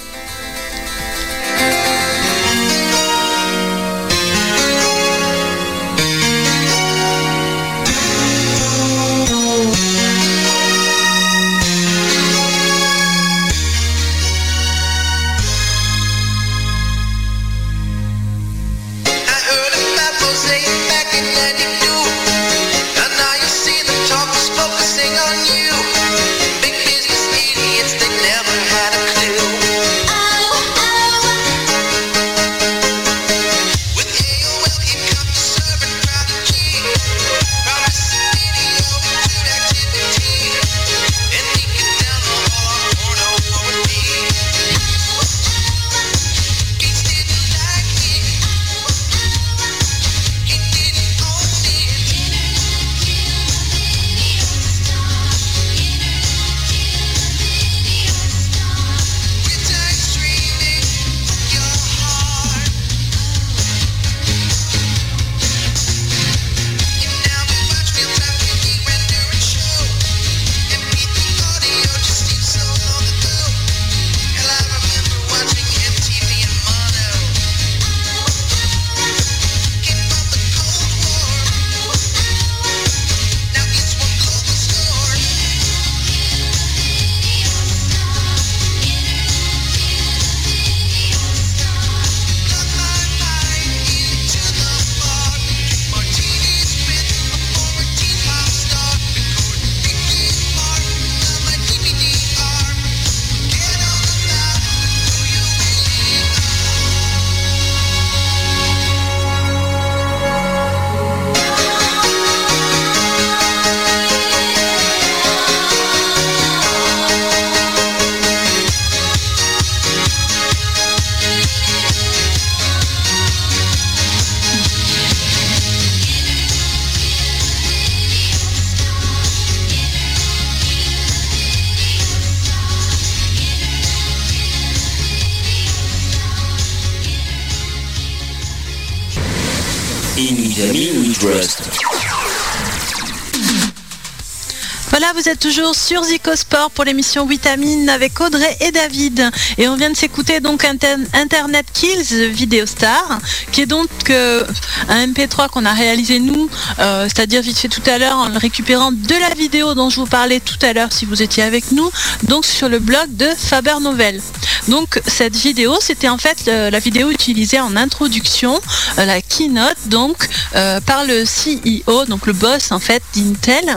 [145.23, 149.31] Vous êtes toujours sur Zico Sport pour l'émission Vitamine avec Audrey et David.
[149.57, 153.21] Et on vient de s'écouter donc Internet Kills Video Star,
[153.53, 154.45] qui est donc euh,
[154.89, 158.39] un MP3 qu'on a réalisé nous, euh, c'est-à-dire vite fait tout à l'heure en le
[158.39, 161.71] récupérant de la vidéo dont je vous parlais tout à l'heure si vous étiez avec
[161.71, 161.89] nous,
[162.25, 164.21] donc sur le blog de Faber Novel.
[164.67, 168.61] Donc cette vidéo, c'était en fait la vidéo utilisée en introduction,
[168.99, 173.77] euh, la keynote donc par le CEO, donc le boss en fait d'Intel,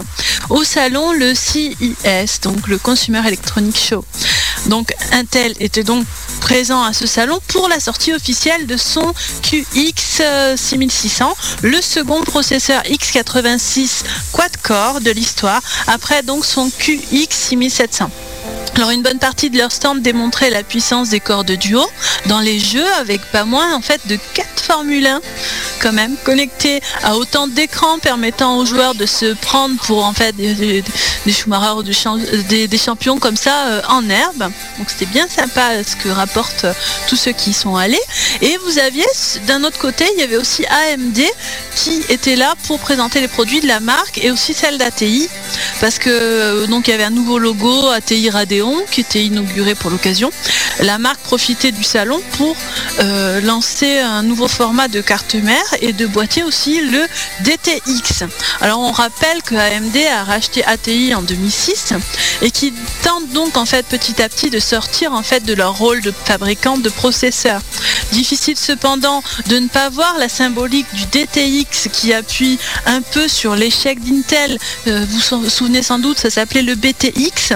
[0.50, 4.04] au salon le CES, donc le Consumer Electronic Show.
[4.68, 6.06] Donc Intel était donc
[6.42, 10.22] présent à ce salon pour la sortie officielle de son QX
[10.56, 18.10] 6600, le second processeur x86 quad-core de l'histoire, après donc son QX 6700.
[18.74, 21.86] Alors une bonne partie de leur stand démontrait la puissance des corps de duo
[22.26, 25.22] dans les jeux avec pas moins en fait de 4 Formule 1
[25.80, 30.36] quand même connectés à autant d'écrans permettant aux joueurs de se prendre pour en fait
[30.36, 30.84] des, des,
[31.26, 34.52] ou des, champions comme ça euh, en herbe.
[34.80, 36.74] Donc c'était bien sympa ce que rapportent euh,
[37.08, 38.02] tous ceux qui y sont allés.
[38.42, 39.06] Et vous aviez
[39.46, 41.20] d'un autre côté, il y avait aussi AMD
[41.76, 45.30] qui était là pour présenter les produits de la marque et aussi celle d'ATI
[45.80, 48.30] parce que euh, donc il y avait un nouveau logo ATI
[48.92, 50.32] Qui était inauguré pour l'occasion.
[50.80, 52.56] La marque profitait du salon pour
[53.00, 57.06] euh, lancer un nouveau format de carte mère et de boîtier aussi, le
[57.42, 58.26] DTX.
[58.62, 61.94] Alors on rappelle que AMD a racheté ATI en 2006
[62.42, 65.78] et qui tente donc en fait petit à petit de sortir en fait de leur
[65.78, 67.62] rôle de fabricant de processeurs.
[68.12, 73.56] Difficile cependant de ne pas voir la symbolique du DTX qui appuie un peu sur
[73.56, 74.58] l'échec d'Intel.
[74.88, 77.54] Euh, vous vous souvenez sans doute, ça s'appelait le BTX.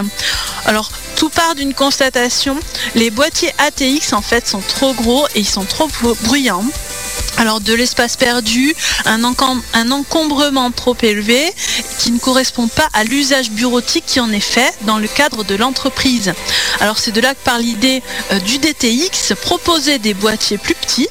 [0.65, 2.57] Alors tout part d'une constatation,
[2.95, 5.89] les boîtiers ATX en fait sont trop gros et ils sont trop
[6.23, 6.63] bruyants.
[7.37, 8.75] Alors de l'espace perdu,
[9.05, 11.53] un, encombrement trop élevé
[11.99, 15.55] qui ne correspond pas à l'usage bureautique qui en est fait dans le cadre de
[15.55, 16.33] l'entreprise.
[16.79, 21.07] Alors c'est de là que par l'idée euh, du DTX, proposer des boîtiers plus petits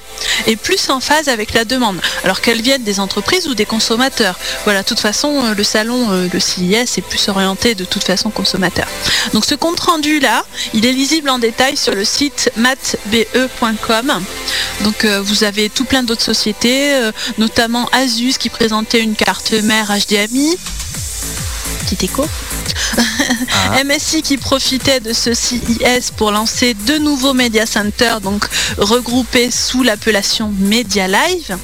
[0.46, 2.00] et plus en phase avec la demande.
[2.24, 4.38] Alors qu'elles viennent des entreprises ou des consommateurs.
[4.64, 8.04] Voilà, de toute façon, euh, le salon, euh, le CIS est plus orienté de toute
[8.04, 8.86] façon consommateur.
[9.32, 14.22] Donc ce compte rendu là, il est lisible en détail sur le site matbe.com.
[14.82, 19.90] Donc vous avez tout plein d'autres sociétés, euh, notamment Asus qui présentait une carte mère
[19.90, 20.56] HDMI.
[21.86, 22.26] Petit écho.
[23.50, 23.82] Ah.
[23.84, 28.44] MSI qui profitait de ce CIS pour lancer deux nouveaux Media Centers, donc
[28.76, 31.56] regroupés sous l'appellation Media Live.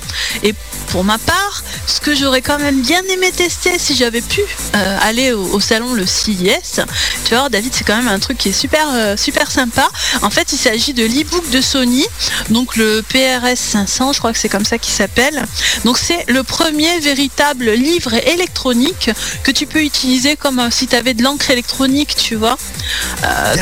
[0.43, 0.55] Et
[0.87, 4.99] pour ma part, ce que j'aurais quand même bien aimé tester si j'avais pu euh,
[5.01, 6.81] aller au, salon le CIS,
[7.25, 9.89] tu vois, David, c'est quand même un truc qui est super, euh, super sympa.
[10.23, 12.05] En fait, il s'agit de l'e-book de Sony,
[12.51, 15.45] donc le PRS 500, je crois que c'est comme ça qu'il s'appelle.
[15.85, 19.11] Donc c'est le premier véritable livre électronique
[19.43, 22.57] que tu peux utiliser comme euh, si tu avais de l'encre électronique, tu vois.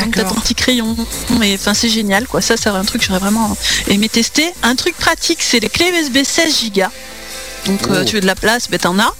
[0.01, 0.95] donc t'as ton petit crayon.
[1.39, 2.41] Mais enfin c'est génial quoi.
[2.41, 3.55] Ça c'est un truc que j'aurais vraiment
[3.87, 4.53] aimé tester.
[4.63, 6.83] Un truc pratique, c'est les clés USB 16 Go.
[7.67, 8.05] Donc euh, oh.
[8.05, 9.13] tu veux de la place, ben t'en as.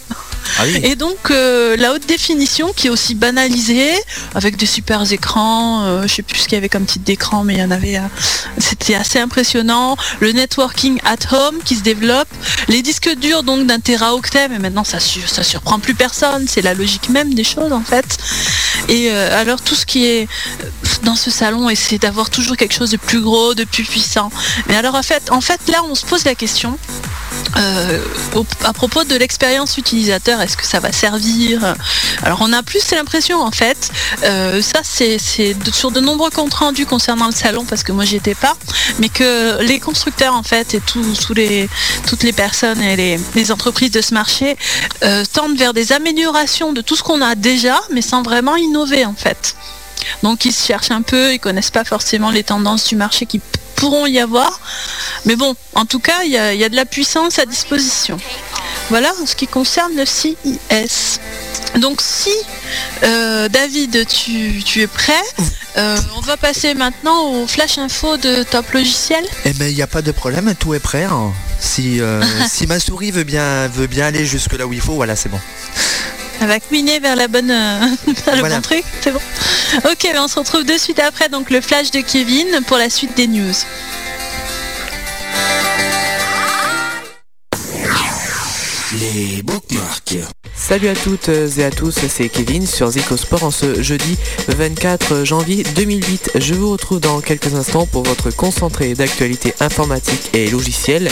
[0.59, 3.93] Ah Et donc euh, la haute définition qui est aussi banalisée
[4.35, 7.45] avec des super écrans, euh, je sais plus ce qu'il y avait comme type d'écran,
[7.45, 7.99] mais il y en avait,
[8.57, 9.95] c'était assez impressionnant.
[10.19, 12.27] Le networking at home qui se développe,
[12.67, 16.73] les disques durs donc d'un teraoctet, mais maintenant ça, ça surprend plus personne, c'est la
[16.73, 18.17] logique même des choses en fait.
[18.89, 20.27] Et alors tout ce qui est
[21.03, 24.29] dans ce salon, c'est d'avoir toujours quelque chose de plus gros, de plus puissant.
[24.67, 26.77] Mais alors en fait, en fait là on se pose la question
[27.57, 27.99] euh,
[28.63, 31.75] à propos de l'expérience utilisateur, est-ce que ça va servir?
[32.23, 33.91] Alors on a plus l'impression en fait,
[34.23, 38.15] euh, ça c'est sur de nombreux comptes rendus concernant le salon parce que moi j'y
[38.15, 38.55] étais pas,
[38.99, 40.81] mais que les constructeurs en fait et
[41.35, 41.69] les,
[42.07, 44.57] toutes les personnes et les, entreprises de ce marché
[45.03, 49.05] euh, tendent vers des améliorations de tout ce qu'on a déjà, mais sans vraiment innover
[49.05, 49.55] en fait.
[50.21, 53.41] Donc ils se cherchent un peu, ils connaissent pas forcément les tendances du marché qui
[53.75, 54.59] pourront y avoir.
[55.25, 58.17] Mais bon, en tout cas, il y, a, de la puissance à disposition.
[58.89, 61.19] Voilà en ce qui concerne le CIS.
[61.79, 62.29] Donc si
[63.03, 65.13] euh, David tu, es prêt,
[65.77, 69.25] euh, on va passer maintenant au flash info de Top Logiciel.
[69.45, 71.05] Eh bien il n'y a pas de problème, tout est prêt.
[71.05, 71.33] Hein.
[71.59, 74.93] Si, euh, si ma souris veut bien, veut bien aller jusque là où il faut,
[74.93, 75.39] voilà c'est bon.
[76.43, 77.47] Elle va couiner vers la bonne,
[78.27, 79.21] le bon truc, c'est bon.
[79.85, 82.89] Ok, ben, on se retrouve de suite après donc le flash de Kevin pour la
[82.89, 83.53] suite des news.
[88.99, 90.17] Les Marc.
[90.53, 94.17] Salut à toutes et à tous, c'est Kevin sur Zico Sport en ce jeudi
[94.49, 96.31] 24 janvier 2008.
[96.35, 101.09] Je vous retrouve dans quelques instants pour votre concentré d'actualité informatique et logicielle.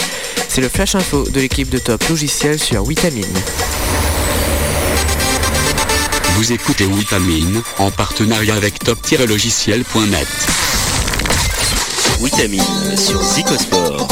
[0.50, 3.24] C'est le flash info de l'équipe de Top Logiciel sur Vitamine.
[6.36, 10.28] Vous écoutez Vitamine en partenariat avec top-logiciel.net.
[12.22, 14.08] Vitamine sur Zico Sport.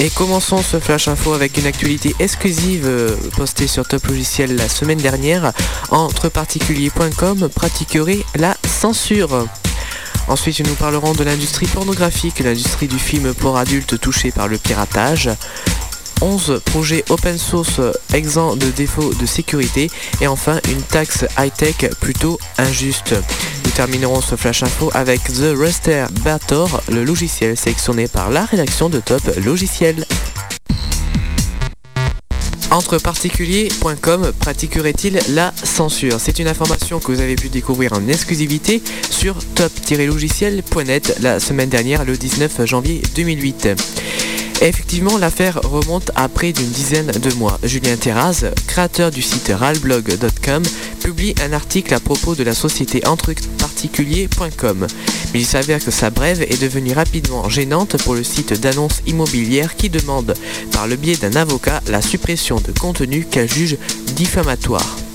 [0.00, 4.68] Et commençons ce flash info avec une actualité exclusive euh, postée sur Top Logiciel la
[4.68, 5.52] semaine dernière.
[5.90, 9.46] Entre particuliers.com pratiquerait la censure.
[10.28, 15.30] Ensuite, nous parlerons de l'industrie pornographique, l'industrie du film pour adultes touchée par le piratage.
[16.20, 17.80] 11 projets open source
[18.12, 23.14] exempts de défauts de sécurité et enfin une taxe high-tech plutôt injuste.
[23.64, 28.88] Nous terminerons ce flash info avec The Ruster Bator, le logiciel sélectionné par la rédaction
[28.88, 30.04] de Top Logiciel.
[32.70, 36.20] Entre particuliers.com pratiquerait-il la censure?
[36.20, 42.04] C'est une information que vous avez pu découvrir en exclusivité sur top-logiciel.net la semaine dernière,
[42.04, 43.68] le 19 janvier 2008.
[44.60, 47.60] Effectivement, l'affaire remonte à près d'une dizaine de mois.
[47.62, 50.62] Julien Terraz, créateur du site ralblog.com,
[51.00, 54.86] publie un article à propos de la société entreparticuliers.com.
[55.32, 59.76] Mais il s'avère que sa brève est devenue rapidement gênante pour le site d'annonces immobilières
[59.76, 60.34] qui demande,
[60.72, 63.76] par le biais d'un avocat, la suppression de contenu qu'elle juge
[64.16, 65.07] diffamatoire.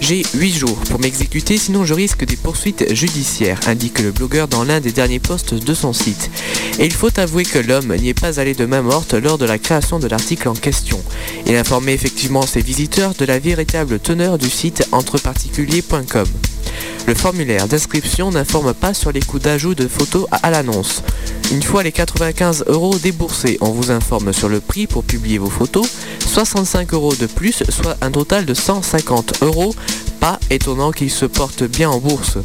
[0.00, 4.64] J'ai 8 jours pour m'exécuter, sinon je risque des poursuites judiciaires, indique le blogueur dans
[4.64, 6.30] l'un des derniers posts de son site.
[6.78, 9.46] Et il faut avouer que l'homme n'y est pas allé de main morte lors de
[9.46, 11.02] la création de l'article en question.
[11.46, 16.26] Il informait effectivement ses visiteurs de la véritable teneur du site entreparticuliers.com.
[17.06, 21.02] Le formulaire d'inscription n'informe pas sur les coûts d'ajout de photos à l'annonce.
[21.52, 25.50] Une fois les 95 euros déboursés, on vous informe sur le prix pour publier vos
[25.50, 25.88] photos,
[26.26, 29.74] 65 euros de plus, soit un total de 150 euros.
[30.18, 32.38] Pas étonnant qu'il se porte bien en bourse.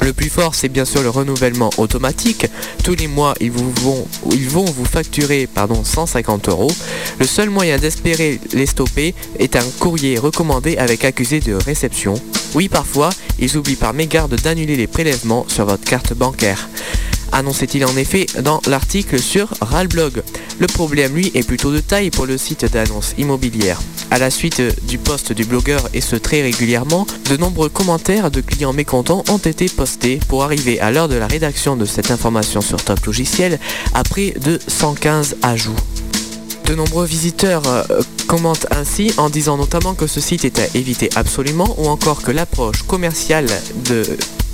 [0.00, 2.46] Le plus fort, c'est bien sûr le renouvellement automatique.
[2.82, 6.70] Tous les mois, ils, vont, ils vont vous facturer pardon, 150 euros.
[7.18, 12.14] Le seul moyen d'espérer les stopper est un courrier recommandé avec accusé de réception.
[12.54, 16.68] Oui, parfois, ils oublient par mégarde d'annuler les prélèvements sur votre carte bancaire
[17.32, 20.22] annonçait-il en effet dans l'article sur Ralblog.
[20.58, 23.80] Le problème, lui, est plutôt de taille pour le site d'annonces immobilières.
[24.10, 28.40] À la suite du post du blogueur et ce très régulièrement, de nombreux commentaires de
[28.40, 32.60] clients mécontents ont été postés pour arriver à l'heure de la rédaction de cette information
[32.60, 33.58] sur Top Logiciel
[33.94, 35.74] à de 115 ajouts.
[36.66, 41.08] De nombreux visiteurs euh, commentent ainsi en disant notamment que ce site est à éviter
[41.16, 43.46] absolument ou encore que l'approche commerciale
[43.88, 44.04] de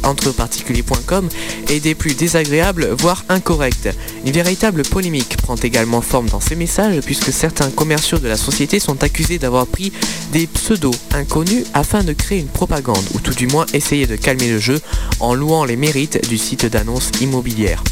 [0.09, 1.29] entreparticuliers.com
[1.69, 3.89] est des plus désagréables, voire incorrectes.
[4.25, 8.81] Une véritable polémique prend également forme dans ces messages puisque certains commerciaux de la société
[8.81, 9.93] sont accusés d'avoir pris
[10.33, 14.49] des pseudos inconnus afin de créer une propagande ou tout du moins essayer de calmer
[14.51, 14.81] le jeu
[15.21, 17.83] en louant les mérites du site d'annonce immobilière.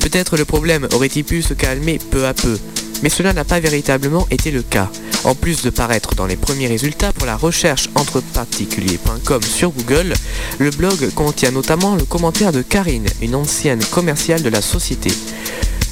[0.00, 2.58] Peut-être le problème aurait-il pu se calmer peu à peu,
[3.02, 4.90] mais cela n'a pas véritablement été le cas.
[5.24, 10.14] En plus de paraître dans les premiers résultats pour la recherche entre particuliers.com sur Google,
[10.58, 15.10] le blog contient notamment le commentaire de Karine, une ancienne commerciale de la société.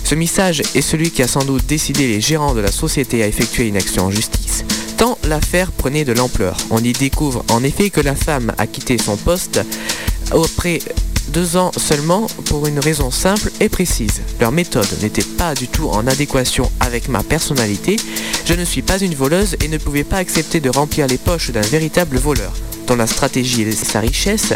[0.05, 3.27] Ce message est celui qui a sans doute décidé les gérants de la société à
[3.27, 4.65] effectuer une action en justice,
[4.97, 6.57] tant l'affaire prenait de l'ampleur.
[6.71, 9.61] On y découvre en effet que la femme a quitté son poste
[10.33, 10.79] auprès
[11.29, 14.21] deux ans seulement pour une raison simple et précise.
[14.41, 17.97] Leur méthode n'était pas du tout en adéquation avec ma personnalité.
[18.45, 21.51] Je ne suis pas une voleuse et ne pouvais pas accepter de remplir les poches
[21.51, 22.53] d'un véritable voleur,
[22.87, 24.53] dont la stratégie et sa richesse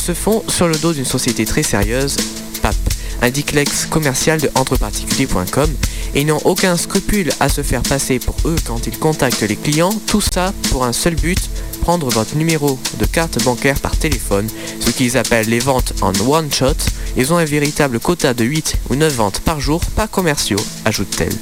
[0.00, 2.16] se font sur le dos d'une société très sérieuse,
[2.62, 2.76] PAP,
[3.22, 5.70] indique l'ex commercial de entreparticuliers.com,
[6.14, 9.92] et n'ont aucun scrupule à se faire passer pour eux quand ils contactent les clients,
[10.06, 11.38] tout ça pour un seul but,
[11.86, 14.48] prendre votre numéro de carte bancaire par téléphone,
[14.80, 16.74] ce qu'ils appellent les ventes en one shot.
[17.16, 21.32] Ils ont un véritable quota de 8 ou 9 ventes par jour, pas commerciaux, ajoute-t-elle.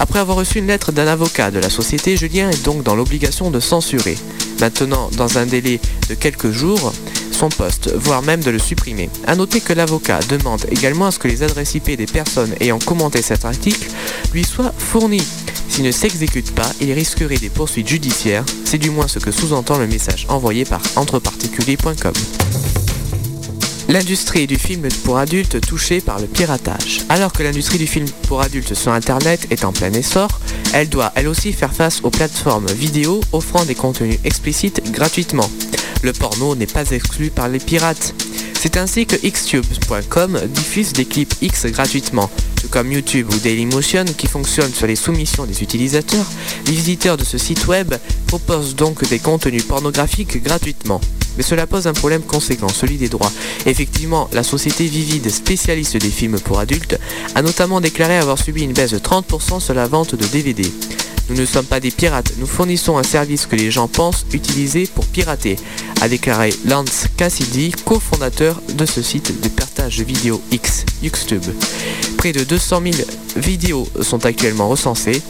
[0.00, 3.52] Après avoir reçu une lettre d'un avocat de la société, Julien est donc dans l'obligation
[3.52, 4.18] de censurer.
[4.60, 6.92] Maintenant, dans un délai de quelques jours,
[7.30, 9.10] son poste, voire même de le supprimer.
[9.28, 12.80] A noter que l'avocat demande également à ce que les adresses IP des personnes ayant
[12.80, 13.88] commenté cet article
[14.32, 15.22] lui soient fournies.
[15.72, 19.78] S'il ne s'exécute pas, il risquerait des poursuites judiciaires, c'est du moins ce que sous-entend
[19.78, 22.12] le message envoyé par entreparticuliers.com.
[23.88, 27.00] L'industrie du film pour adultes touchée par le piratage.
[27.08, 30.28] Alors que l'industrie du film pour adultes sur Internet est en plein essor,
[30.74, 35.50] elle doit elle aussi faire face aux plateformes vidéo offrant des contenus explicites gratuitement.
[36.02, 38.14] Le porno n'est pas exclu par les pirates.
[38.62, 42.30] C'est ainsi que xtube.com diffuse des clips X gratuitement.
[42.60, 46.24] Ce comme YouTube ou Dailymotion qui fonctionnent sur les soumissions des utilisateurs,
[46.66, 47.92] les visiteurs de ce site web
[48.28, 51.00] proposent donc des contenus pornographiques gratuitement.
[51.36, 53.32] Mais cela pose un problème conséquent, celui des droits.
[53.66, 56.98] Effectivement, la société Vivid, spécialiste des films pour adultes,
[57.34, 60.64] a notamment déclaré avoir subi une baisse de 30% sur la vente de DVD.
[61.28, 64.86] Nous ne sommes pas des pirates, nous fournissons un service que les gens pensent utiliser
[64.86, 65.56] pour pirater,
[66.00, 71.44] a déclaré Lance Cassidy, cofondateur de ce site de partage vidéo X, YouTube.
[72.18, 72.96] Près de 200 000
[73.36, 75.22] vidéos sont actuellement recensées,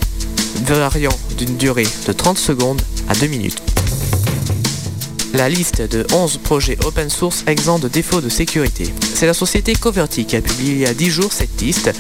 [0.67, 3.63] variant d'une durée de 30 secondes à 2 minutes
[5.35, 8.93] la liste de 11 projets open source exempts de défauts de sécurité.
[9.15, 11.91] C'est la société Coverty qui a publié il y a 10 jours cette liste,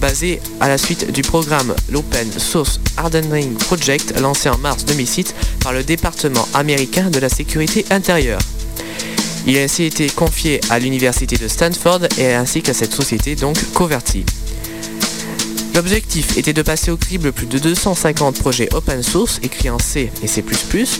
[0.00, 5.72] basée à la suite du programme l'Open Source Hardening Project lancé en mars 2006 par
[5.72, 8.40] le département américain de la sécurité intérieure.
[9.46, 13.56] Il a ainsi été confié à l'université de Stanford et ainsi qu'à cette société donc
[13.72, 14.24] Coverty.
[15.74, 20.12] L'objectif était de passer au crible plus de 250 projets open source écrits en C
[20.22, 20.44] et C++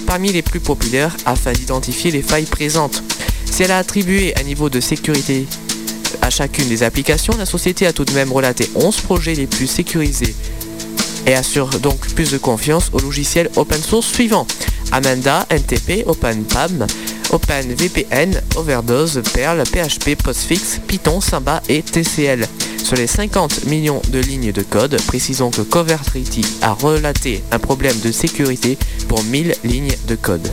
[0.06, 3.02] parmi les plus populaires afin d'identifier les failles présentes.
[3.44, 5.46] Si elle a attribué un niveau de sécurité
[6.22, 9.66] à chacune des applications, la société a tout de même relaté 11 projets les plus
[9.66, 10.34] sécurisés
[11.26, 14.46] et assure donc plus de confiance aux logiciels open source suivants.
[14.90, 16.86] Amanda, NTP, OpenPAM,
[17.30, 22.46] OpenVPN, Overdose, Perl, PHP, Postfix, Python, Samba et TCL.
[22.82, 27.98] Sur les 50 millions de lignes de code, précisons que Coverity a relaté un problème
[28.00, 28.76] de sécurité
[29.08, 30.46] pour 1000 lignes de code.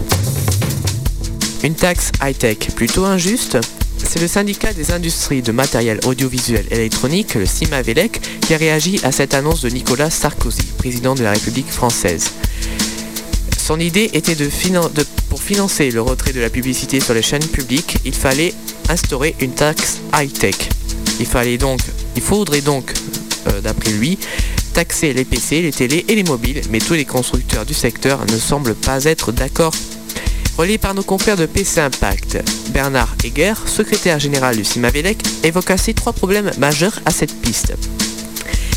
[1.64, 3.58] Une taxe high-tech plutôt injuste?
[3.98, 9.12] C'est le syndicat des industries de matériel audiovisuel électronique, le CIMAVELEC, qui a réagi à
[9.12, 12.32] cette annonce de Nicolas Sarkozy, président de la République française.
[13.58, 17.46] Son idée était de, de, pour financer le retrait de la publicité sur les chaînes
[17.46, 18.54] publiques, il fallait
[18.88, 20.56] instaurer une taxe high-tech.
[21.20, 21.82] Il fallait donc
[22.20, 22.92] il faudrait donc,
[23.48, 24.20] euh, d'après lui,
[24.74, 28.38] taxer les PC, les télés et les mobiles, mais tous les constructeurs du secteur ne
[28.38, 29.74] semblent pas être d'accord.
[30.58, 32.40] Relié par nos confrères de PC Impact,
[32.74, 37.74] Bernard Heger, secrétaire général du CIMAVELEC, évoque ainsi trois problèmes majeurs à cette piste.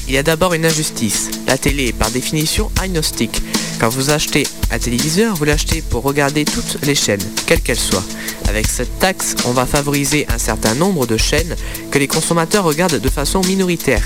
[0.08, 1.30] Il y a d'abord une injustice.
[1.46, 3.42] La télé est par définition agnostique.
[3.78, 8.04] Quand vous achetez un téléviseur, vous l'achetez pour regarder toutes les chaînes, quelles qu'elles soient.
[8.48, 11.56] Avec cette taxe, on va favoriser un certain nombre de chaînes
[11.90, 14.02] que les consommateurs regardent de façon minoritaire.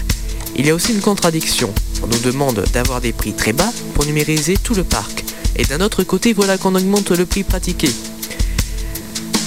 [0.56, 1.72] Il y a aussi une contradiction.
[2.02, 5.24] On nous demande d'avoir des prix très bas pour numériser tout le parc.
[5.56, 7.90] Et d'un autre côté, voilà qu'on augmente le prix pratiqué.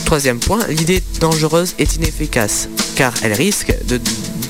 [0.06, 4.00] Troisième point, l'idée dangereuse est inefficace, car elle risque de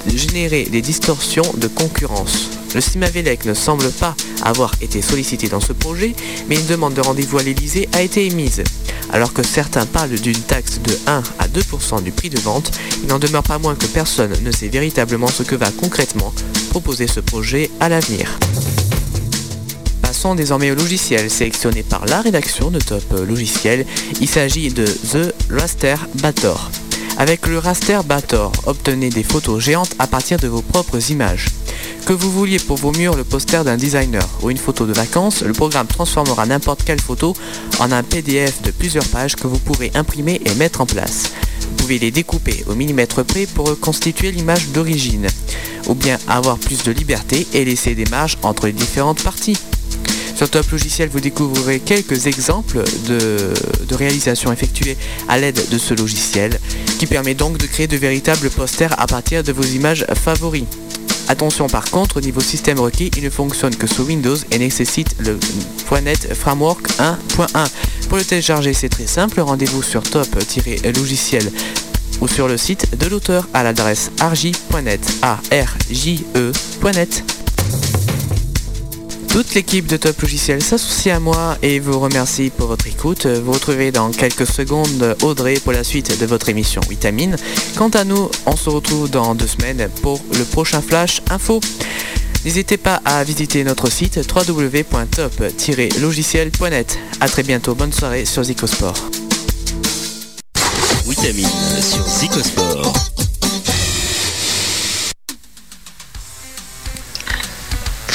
[0.08, 2.50] générer des distorsions de concurrence.
[2.76, 6.16] Le Simavelec ne semble pas avoir été sollicité dans ce projet,
[6.48, 8.64] mais une demande de rendez-vous à l'Elysée a été émise.
[9.12, 12.72] Alors que certains parlent d'une taxe de 1 à 2% du prix de vente,
[13.02, 16.34] il n'en demeure pas moins que personne ne sait véritablement ce que va concrètement
[16.70, 18.38] proposer ce projet à l'avenir.
[20.02, 23.86] Passons désormais au logiciel sélectionné par la rédaction de Top Logiciel.
[24.22, 26.70] Il s'agit de The Raster Bator.
[27.20, 31.48] Avec le Raster Bator, obtenez des photos géantes à partir de vos propres images.
[32.06, 35.42] Que vous vouliez pour vos murs le poster d'un designer ou une photo de vacances,
[35.42, 37.36] le programme transformera n'importe quelle photo
[37.80, 41.34] en un PDF de plusieurs pages que vous pourrez imprimer et mettre en place.
[41.60, 45.28] Vous pouvez les découper au millimètre près pour reconstituer l'image d'origine,
[45.88, 49.58] ou bien avoir plus de liberté et laisser des marges entre les différentes parties.
[50.40, 53.54] Sur Top Logiciel, vous découvrirez quelques exemples de,
[53.86, 54.96] de réalisations effectuées
[55.28, 56.58] à l'aide de ce logiciel,
[56.98, 60.64] qui permet donc de créer de véritables posters à partir de vos images favoris.
[61.28, 65.14] Attention par contre, au niveau système requis, il ne fonctionne que sous Windows et nécessite
[65.20, 65.38] le
[66.02, 67.68] .NET Framework 1.1.
[68.08, 71.52] Pour le télécharger, c'est très simple, rendez-vous sur top-logiciel
[72.22, 77.39] ou sur le site de l'auteur à l'adresse arj.net, a r j e.net.
[79.32, 83.28] Toute l'équipe de Top Logiciel s'associe à moi et vous remercie pour votre écoute.
[83.28, 87.36] Vous retrouvez dans quelques secondes Audrey pour la suite de votre émission Vitamine.
[87.78, 91.60] Quant à nous, on se retrouve dans deux semaines pour le prochain Flash Info.
[92.44, 97.00] N'hésitez pas à visiter notre site www.top-logiciel.net.
[97.20, 98.96] A très bientôt, bonne soirée sur Zicosport.
[101.06, 101.48] Vitamine
[101.82, 103.09] sur Zicosport.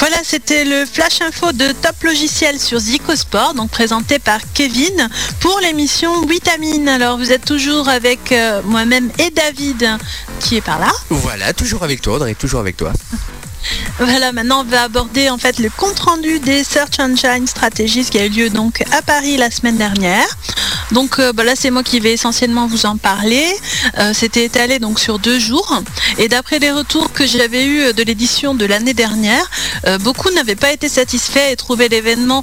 [0.07, 5.09] Voilà, c'était le flash info de Top Logiciel sur Zicosport, donc présenté par Kevin
[5.41, 6.91] pour l'émission Vitamine.
[6.91, 9.89] Alors vous êtes toujours avec euh, moi-même et David
[10.41, 10.93] qui est par là.
[11.09, 12.93] Voilà, toujours avec toi, Audrey, toujours avec toi.
[13.99, 18.19] Voilà, maintenant on va aborder en fait le compte rendu des Search Engine Strategies qui
[18.19, 20.27] a eu lieu donc à Paris la semaine dernière.
[20.93, 23.47] Donc bah, là c'est moi qui vais essentiellement vous en parler.
[24.13, 25.83] C'était étalé donc sur deux jours
[26.19, 29.49] et d'après les retours que j'avais eu de l'édition de l'année dernière,
[30.01, 32.43] beaucoup n'avaient pas été satisfaits et trouvaient l'événement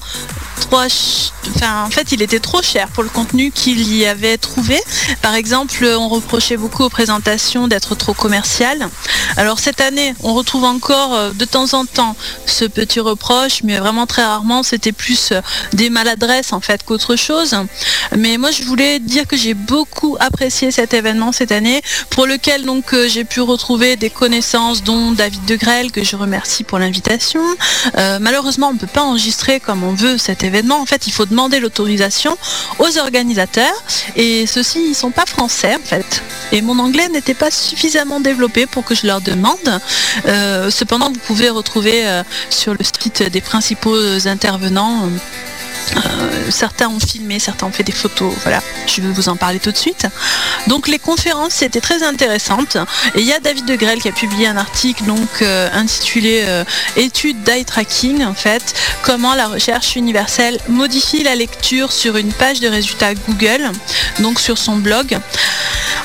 [1.63, 4.79] En fait, il était trop cher pour le contenu qu'il y avait trouvé.
[5.21, 8.87] Par exemple, on reprochait beaucoup aux présentations d'être trop commerciales.
[9.37, 13.79] Alors cette année, on retrouve encore euh, de temps en temps ce petit reproche, mais
[13.79, 15.41] vraiment très rarement, c'était plus euh,
[15.73, 17.55] des maladresses en fait qu'autre chose.
[18.17, 22.65] Mais moi, je voulais dire que j'ai beaucoup apprécié cet événement cette année, pour lequel
[22.65, 26.79] donc euh, j'ai pu retrouver des connaissances, dont David de Grelle, que je remercie pour
[26.79, 27.41] l'invitation.
[28.19, 31.25] malheureusement, on ne peut pas enregistrer comme on veut cet événement en fait, il faut
[31.25, 32.37] demander l'autorisation
[32.79, 33.83] aux organisateurs
[34.15, 36.23] et ceux-ci, ils sont pas français en fait.
[36.51, 39.79] Et mon anglais n'était pas suffisamment développé pour que je leur demande.
[40.25, 43.95] Euh, cependant, vous pouvez retrouver euh, sur le site des principaux
[44.27, 45.09] intervenants euh,
[46.49, 48.33] certains ont filmé, certains ont fait des photos.
[48.43, 50.07] Voilà, je vais vous en parler tout de suite.
[50.67, 52.77] Donc les conférences c'était très intéressantes.
[53.15, 56.43] Et il y a David de Grelle qui a publié un article donc euh, intitulé
[56.45, 56.63] euh,
[56.95, 58.73] Étude d'eye tracking en fait,
[59.03, 63.71] comment la recherche universelle modifie la lecture sur une page de résultats Google,
[64.19, 65.17] donc sur son blog.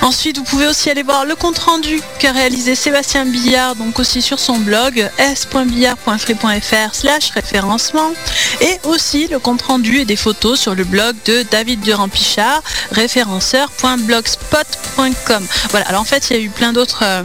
[0.03, 4.23] Ensuite, vous pouvez aussi aller voir le compte rendu qu'a réalisé Sébastien Billard, donc aussi
[4.23, 8.13] sur son blog s.billard.free.fr slash référencement
[8.61, 12.63] et aussi le compte rendu et des photos sur le blog de David Durand-Pichard,
[12.93, 15.47] référenceur.blogspot.com.
[15.71, 17.01] Voilà, alors en fait, il y a eu plein d'autres...
[17.03, 17.23] Euh,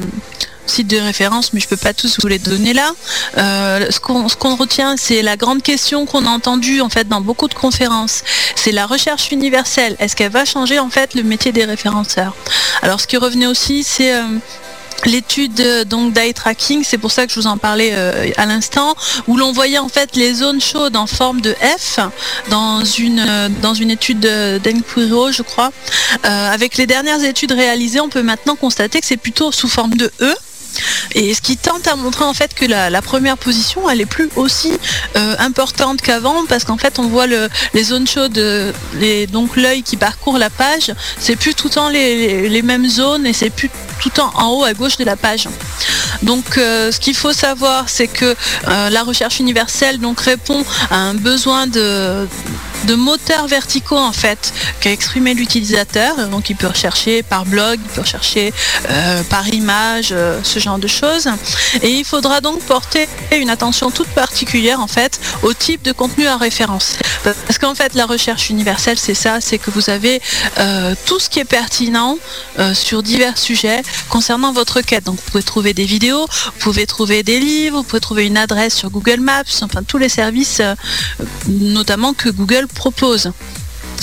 [0.67, 2.91] sites de référence, mais je peux pas tous vous les donner là.
[3.37, 7.47] Euh, ce qu'on retient, c'est la grande question qu'on a entendue en fait dans beaucoup
[7.47, 8.23] de conférences.
[8.55, 9.95] C'est la recherche universelle.
[9.99, 12.35] Est-ce qu'elle va changer en fait le métier des référenceurs?
[12.81, 14.23] Alors ce qui revenait aussi, c'est euh,
[15.05, 18.95] l'étude donc d'eye tracking, c'est pour ça que je vous en parlais euh, à l'instant,
[19.27, 21.99] où l'on voyait en fait les zones chaudes en forme de F
[22.49, 23.25] dans une,
[23.79, 25.71] une étude d'Enquiro, je crois.
[26.23, 30.11] avec les dernières études réalisées, on peut maintenant constater que c'est plutôt sous forme de
[30.21, 30.35] E.
[31.13, 34.29] Et ce qui tente à montrer en fait que la, première position elle est plus
[34.35, 34.71] aussi
[35.15, 38.71] euh, importante qu'avant parce qu'en fait on voit les zones chaudes, euh,
[39.27, 43.33] donc l'œil qui parcourt la page, c'est plus tout le temps les, mêmes zones et
[43.33, 43.69] c'est plus
[43.99, 45.47] tout le temps en haut à gauche de la page.
[46.21, 48.35] Donc euh, ce qu'il faut savoir c'est que
[48.67, 52.27] la recherche universelle donc répond à un besoin de
[52.85, 56.27] de moteurs verticaux en fait qu'a exprimé l'utilisateur.
[56.29, 58.53] Donc il peut rechercher par blog, il peut rechercher
[58.89, 61.27] euh, par image, euh, ce genre de choses.
[61.81, 66.27] Et il faudra donc porter une attention toute particulière en fait au type de contenu
[66.27, 66.97] à référence.
[67.23, 70.21] Parce qu'en fait la recherche universelle c'est ça, c'est que vous avez
[70.59, 72.17] euh, tout ce qui est pertinent
[72.73, 75.05] sur divers sujets concernant votre quête.
[75.05, 78.37] Donc vous pouvez trouver des vidéos, vous pouvez trouver des livres, vous pouvez trouver une
[78.37, 80.61] adresse sur Google Maps, enfin tous les services
[81.47, 83.27] notamment que Google propose.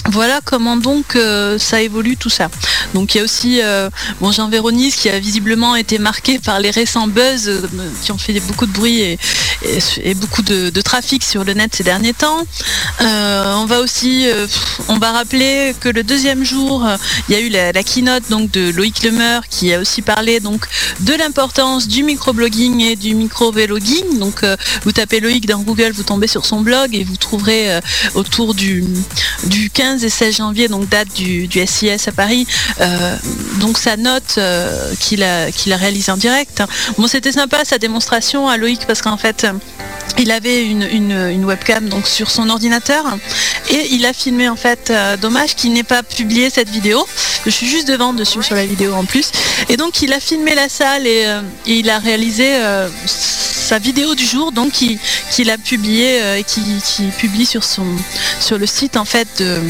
[0.07, 2.49] Voilà comment donc euh, ça évolue tout ça.
[2.94, 3.90] Donc il y a aussi euh,
[4.30, 7.61] Jean Véronis qui a visiblement été marqué par les récents buzz euh,
[8.03, 12.14] qui ont fait beaucoup de bruit et, beaucoup de, trafic sur le net ces derniers
[12.14, 12.46] temps.
[13.01, 14.26] on va aussi
[14.88, 16.86] rappeler que le deuxième jour
[17.28, 20.66] il y a eu la, keynote donc de Loïc Lemeur qui a aussi parlé donc
[21.01, 24.18] de l'importance du microblogging et du micro-vlogging.
[24.18, 24.44] Donc
[24.84, 27.80] vous tapez Loïc dans Google, vous tombez sur son blog et vous trouverez
[28.14, 28.84] autour du,
[29.44, 32.47] du 15 et 16 janvier, donc date du, SIS à Paris,
[32.80, 33.16] euh,
[33.61, 36.62] donc sa note euh, qu'il a, réalisée en direct.
[36.99, 39.47] Bon, c'était sympa sa démonstration à Loïc parce qu'en fait,
[40.18, 43.05] il avait une, webcam donc sur son ordinateur
[43.70, 47.07] et il a filmé en fait euh, dommage qu'il n'ait pas publié cette vidéo
[47.47, 49.30] je suis juste devant dessus sur la vidéo en plus
[49.70, 51.24] et donc il a filmé la salle et,
[51.66, 52.53] il a réalisé
[53.07, 56.62] sa vidéo du jour donc qu'il a publié et qui,
[57.18, 57.86] publie sur son
[58.41, 59.61] sur le site en fait de,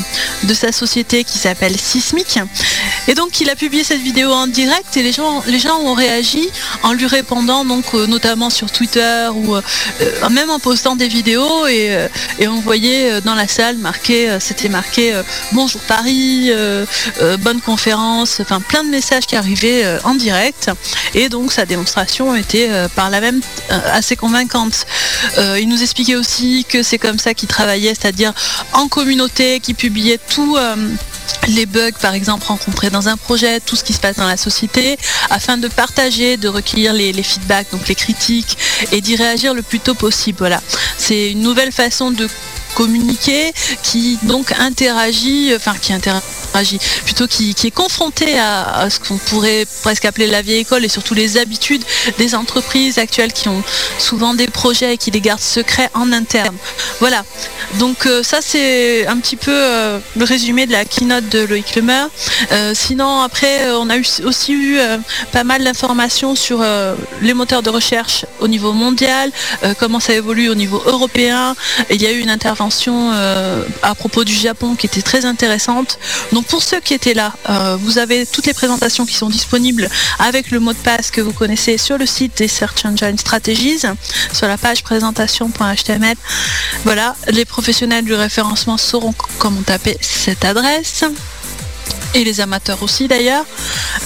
[0.44, 2.38] de sa société qui s'appelle Sismic.
[3.08, 5.42] Et donc il a publié cette vidéo en direct et les gens,
[5.80, 6.48] ont réagi
[6.82, 9.62] en lui répondant donc euh, notamment sur Twitter ou euh,
[10.00, 12.08] euh, même en postant des vidéos et,
[12.46, 15.14] on voyait dans la salle marqué, c'était marqué
[15.52, 16.50] bonjour Paris,
[17.40, 20.70] bonne conférence, enfin plein de messages qui arrivaient en direct
[21.14, 23.40] et donc sa démonstration était par la même
[23.92, 24.86] assez convaincante.
[25.58, 28.32] il nous expliquait aussi que c'est comme ça qu'il travaillait, c'est-à-dire
[28.72, 30.76] en communauté, qui publiait tout euh,
[31.48, 34.36] les bugs par exemple rencontrés dans un projet, tout ce qui se passe dans la
[34.36, 34.96] société,
[35.28, 38.56] afin de partager, de recueillir les, feedbacks, donc les critiques,
[38.92, 40.38] et d'y réagir le plus tôt possible.
[40.38, 40.60] Voilà.
[40.98, 42.28] C'est une nouvelle façon de
[42.76, 46.24] communiquer qui donc interagit, enfin qui interagit
[47.04, 51.14] plutôt qui, est confronté à, ce qu'on pourrait presque appeler la vieille école et surtout
[51.14, 51.84] les habitudes
[52.18, 53.62] des entreprises actuelles qui ont
[53.98, 56.56] souvent des projets et qui les gardent secrets en interne.
[57.00, 57.24] Voilà.
[57.78, 61.76] Donc euh, ça c'est un petit peu euh, le résumé de la keynote de Loïc
[61.76, 62.06] Lemer.
[62.52, 64.78] Euh, sinon après on a aussi eu
[65.32, 66.64] pas mal d'informations sur
[67.22, 69.30] les moteurs de recherche au niveau mondial,
[69.78, 71.54] comment ça évolue au niveau européen.
[71.90, 73.12] il y a eu une intervention
[73.82, 75.98] à propos du Japon qui était très intéressante.
[76.32, 79.88] Donc pour ceux qui étaient là, euh, vous avez toutes les présentations qui sont disponibles
[80.18, 83.82] avec le mot de passe que vous connaissez sur le site des Search Engine Strategies,
[84.32, 86.14] sur la page présentation.html.
[86.84, 91.04] Voilà, les professionnels du référencement sauront comment taper cette adresse
[92.14, 93.44] et les amateurs aussi d'ailleurs.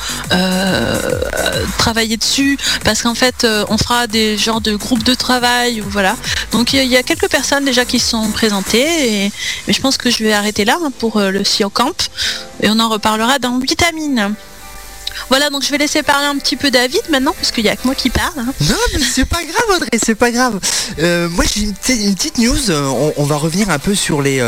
[1.77, 5.81] travailler dessus, parce qu'en fait, on fera des genres de groupe de travail.
[5.87, 6.15] Voilà.
[6.51, 9.25] Donc il y, a quelques personnes déjà qui sont présentées.
[9.25, 9.31] Et,
[9.67, 12.09] mais je pense que je vais arrêter là hein, pour euh, le CEO Camp.
[12.61, 14.35] Et on en reparlera dans Vitamine.
[15.29, 17.77] Voilà, donc je vais laisser parler un petit peu David maintenant, parce qu'il n'y a
[17.77, 18.37] que moi qui parle.
[18.37, 18.53] Hein.
[18.61, 20.59] Non, mais c'est pas grave, Audrey, c'est pas grave.
[20.99, 22.69] Euh, moi, j'ai une, petite news.
[22.69, 24.43] Euh, on, va revenir un peu sur les,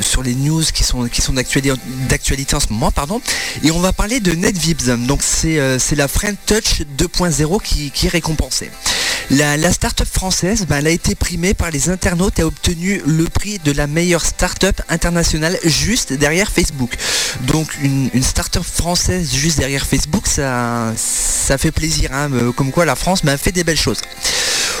[0.00, 3.20] sur les news qui sont, qui sont d'actualité en ce moment, pardon.
[3.64, 5.06] Et on va parler de NetVibs.
[5.06, 8.70] Donc, c'est la Friend Touch 2.0 qui, qui est récompensée.
[9.30, 13.58] La, start-up française, ben, a été primée par les internautes et a obtenu le prix
[13.58, 16.94] de la meilleure start-up internationale juste derrière Facebook.
[17.42, 20.94] Donc une, start-up française juste derrière Facebook, ça,
[21.58, 22.10] fait plaisir.
[22.12, 24.00] Hein, euh, comme quoi la France m'a fait des belles choses.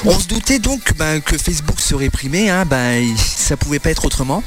[0.04, 4.04] On se doutait donc ben, que Facebook serait primé, hein, ben, ça pouvait pas être
[4.04, 4.42] autrement.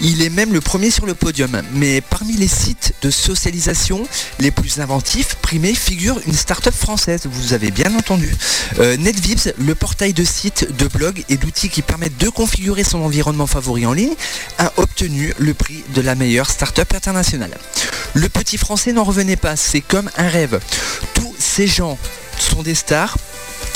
[0.00, 1.62] Il est même le premier sur le podium.
[1.74, 4.06] Mais parmi les sites de socialisation
[4.38, 8.34] les plus inventifs, primés figure une start-up française, vous avez bien entendu.
[8.78, 13.02] Euh, NetVibs, le portail de sites, de blogs et d'outils qui permettent de configurer son
[13.02, 14.14] environnement favori en ligne,
[14.58, 17.56] a obtenu le prix de la meilleure start-up internationale.
[18.14, 20.60] Le petit français n'en revenait pas, c'est comme un rêve.
[21.14, 21.98] Tous ces gens
[22.38, 23.16] sont des stars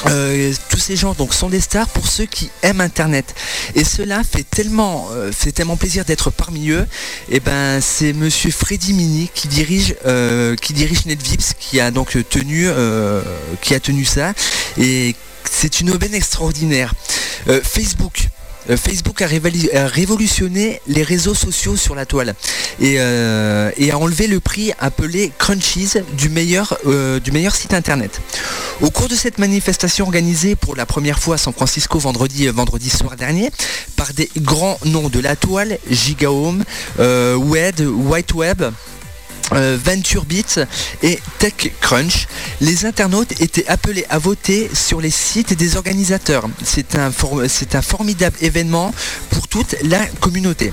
[0.08, 3.34] euh, tous ces gens donc sont des stars pour ceux qui aiment internet.
[3.74, 6.86] Et cela fait tellement euh, fait tellement plaisir d'être parmi eux.
[7.28, 11.90] Et eh ben c'est monsieur Freddy Mini qui dirige euh, qui dirige NetVips qui a
[11.90, 12.68] donc tenu
[13.60, 14.32] qui a tenu ça.
[14.78, 15.14] Et
[15.50, 16.94] c'est une aubaine extraordinaire.
[17.62, 18.28] Facebook.
[18.28, 18.35] euh,
[18.74, 22.34] Facebook a, révolutionné les réseaux sociaux sur la toile
[22.80, 28.20] et, euh, a enlevé le prix appelé Crunchies du meilleur, euh, du meilleur site internet.
[28.80, 32.90] Au cours de cette manifestation organisée pour la première fois à San Francisco vendredi, vendredi
[32.90, 33.50] soir dernier
[33.94, 36.64] par des grands noms de la toile, Gigahome,
[36.98, 38.64] Wed, White Web,
[39.52, 39.78] euh,
[41.02, 42.26] et TechCrunch.
[42.60, 46.48] Les internautes étaient appelés à voter sur les sites des organisateurs.
[46.64, 48.92] C'est un formidable événement
[49.30, 50.72] pour toute la communauté.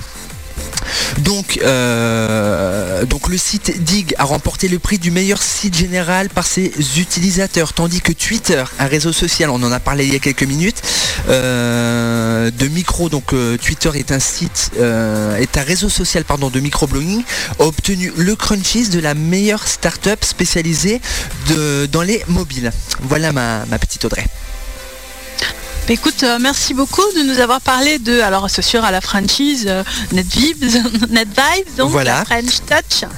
[1.18, 6.46] Donc, euh, donc le site Dig a remporté le prix du meilleur site général par
[6.46, 10.18] ses utilisateurs, tandis que Twitter, un réseau social, on en a parlé il y a
[10.18, 10.82] quelques minutes,
[11.28, 16.60] euh, de micro, donc euh, Twitter est un site, est un réseau social pardon, de
[16.60, 17.22] microblogging,
[17.58, 21.00] a obtenu le Crunchies de la meilleure startup spécialisée
[21.92, 22.72] dans les mobiles.
[23.02, 24.26] Voilà ma petite Audrey.
[25.86, 29.66] Écoute, euh, merci beaucoup de nous avoir parlé de, alors c'est sûr à la franchise
[29.68, 30.64] euh, NetVibes,
[31.10, 32.20] NetVibes, donc voilà.
[32.20, 33.10] la French Touch.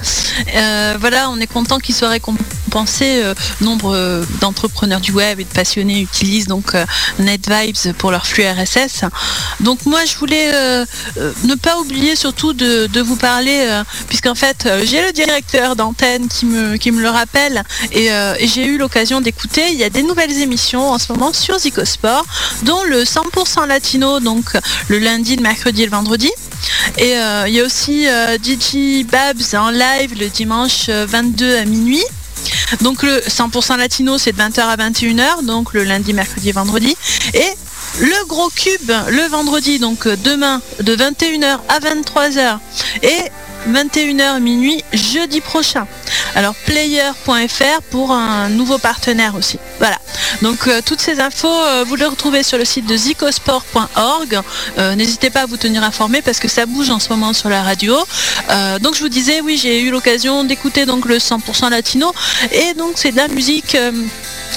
[0.53, 3.23] Euh, voilà, on est content qu'il soit récompensé
[3.61, 6.73] nombre d'entrepreneurs du web et de passionnés utilisent donc
[7.19, 9.05] NetVibes pour leur flux RSS.
[9.61, 10.51] Donc moi je voulais
[11.15, 16.75] ne pas oublier surtout de, vous parler, puisqu'en fait j'ai le directeur d'antenne qui me,
[16.75, 17.63] qui me le rappelle
[17.93, 18.09] et,
[18.43, 19.71] j'ai eu l'occasion d'écouter.
[19.71, 22.25] Il y a des nouvelles émissions en ce moment sur Zicosport,
[22.63, 24.45] dont le 100% latino, donc
[24.87, 26.31] le lundi, le mercredi et le vendredi.
[26.97, 27.13] Et
[27.47, 28.05] il y a aussi
[28.43, 32.03] DJ Babs en live le dimanche 22 à minuit.
[32.81, 36.95] Donc le 100% latino c'est de 20h à 21h, donc le lundi, mercredi, vendredi.
[37.33, 37.49] Et
[37.99, 42.59] le gros cube le vendredi, donc demain de 21h à 23h.
[43.03, 43.17] Et
[43.69, 45.87] 21h minuit jeudi prochain.
[46.35, 49.59] Alors player.fr pour un nouveau partenaire aussi.
[49.79, 49.97] Voilà.
[50.41, 54.41] Donc euh, toutes ces infos, euh, vous les retrouvez sur le site de zicosport.org.
[54.77, 57.49] Euh, n'hésitez pas à vous tenir informé parce que ça bouge en ce moment sur
[57.49, 57.95] la radio.
[58.81, 62.13] donc je vous disais, oui, j'ai eu l'occasion d'écouter donc le 100% latino
[62.51, 63.77] et donc c'est de la musique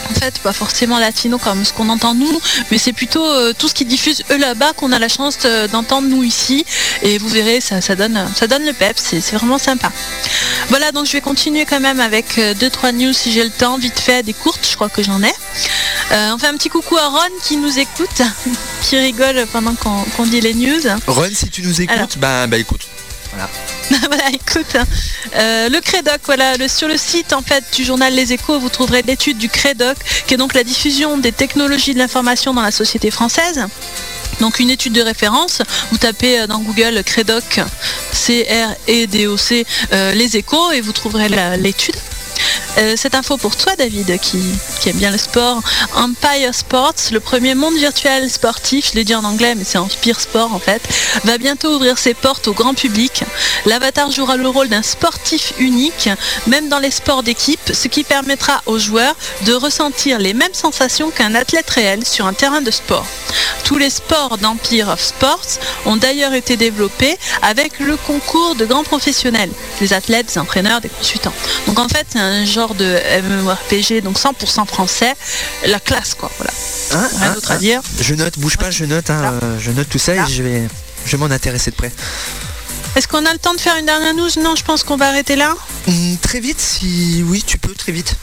[0.08, 2.40] en fait pas forcément latino comme ce qu'on entend nous,
[2.70, 5.38] mais c'est plutôt euh, tout ce qui diffuse eux là-bas qu'on a la chance
[5.72, 6.64] d'entendre nous ici.
[7.02, 9.90] Et vous verrez, ça, donne, ça donne le pep, c'est vraiment sympa.
[10.68, 13.78] Voilà, donc je vais continuer quand même avec 2-3 euh, news si j'ai le temps,
[13.78, 15.32] vite fait, des courtes, je crois que j'en ai.
[16.12, 18.22] Euh, on fait un petit coucou à Ron qui nous écoute,
[18.82, 20.80] qui rigole pendant qu'on dit les news.
[21.06, 22.89] Ron, si tu nous écoutes, bah, bah écoute.
[23.32, 23.48] Voilà.
[24.08, 24.84] voilà, écoute, hein.
[25.36, 29.02] euh, le Crédoc, voilà, sur le site en fait du journal Les Échos, vous trouverez
[29.02, 33.10] l'étude du Crédoc, qui est donc la diffusion des technologies de l'information dans la société
[33.10, 33.64] française.
[34.40, 37.60] Donc une étude de référence, vous tapez euh, dans Google Crédoc,
[38.12, 41.28] C-R-E-D-O-C, euh, les échos, et vous trouverez
[41.58, 41.96] l'étude.
[42.78, 44.42] Euh, cette info pour toi, David, qui,
[44.86, 45.60] aime bien le sport.
[45.94, 50.20] Empire Sports, le premier monde virtuel sportif, je l'ai dit en anglais, mais c'est Empire
[50.20, 50.82] Sport en fait,
[51.24, 53.24] va bientôt ouvrir ses portes au grand public.
[53.66, 56.08] L'avatar jouera le rôle d'un sportif unique,
[56.46, 61.10] même dans les sports d'équipe, ce qui permettra aux joueurs de ressentir les mêmes sensations
[61.10, 63.06] qu'un athlète réel sur un terrain de sport.
[63.64, 68.84] Tous les sports d'Empire of Sports ont d'ailleurs été développés avec le concours de grands
[68.84, 71.32] professionnels, des athlètes, des entraîneurs, des consultants.
[71.66, 75.14] Donc en fait, c'est un genre de MMORPG, donc 100% français,
[75.66, 76.52] la classe quoi, voilà.
[76.92, 77.58] Hein, Rien hein, d'autre à hein.
[77.58, 77.80] dire.
[78.00, 80.68] Je note, bouge pas, je note, euh, je note tout ça et je vais,
[81.04, 81.92] je m'en intéresser de près.
[82.96, 84.28] Est-ce qu'on a le temps de faire une dernière news?
[84.42, 85.54] Non, je pense qu'on va arrêter là.
[85.86, 88.16] Hmm, très vite, si oui, tu peux très vite.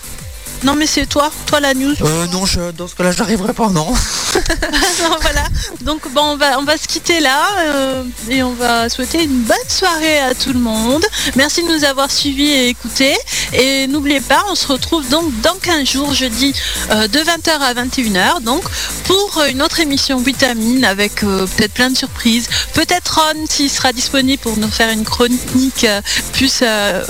[0.64, 1.94] Non mais c'est toi, toi la news.
[2.02, 3.88] Euh, non, je, dans ce cas-là, j'arriverai pas, non.
[5.02, 5.44] non, voilà.
[5.82, 9.44] Donc bon, on va, on va se quitter là euh, et on va souhaiter une
[9.44, 11.06] bonne soirée à tout le monde.
[11.36, 13.16] Merci de nous avoir suivis et écoutés.
[13.54, 16.54] Et n'oubliez pas, on se retrouve donc dans 15 jours, jeudi,
[16.92, 18.64] euh, de 20h à 21h, donc
[19.06, 22.50] pour une autre émission Vitamine avec euh, peut-être plein de surprises.
[22.74, 25.86] Peut-être Ron s'il sera disponible pour nous faire une chronique
[26.34, 26.64] plus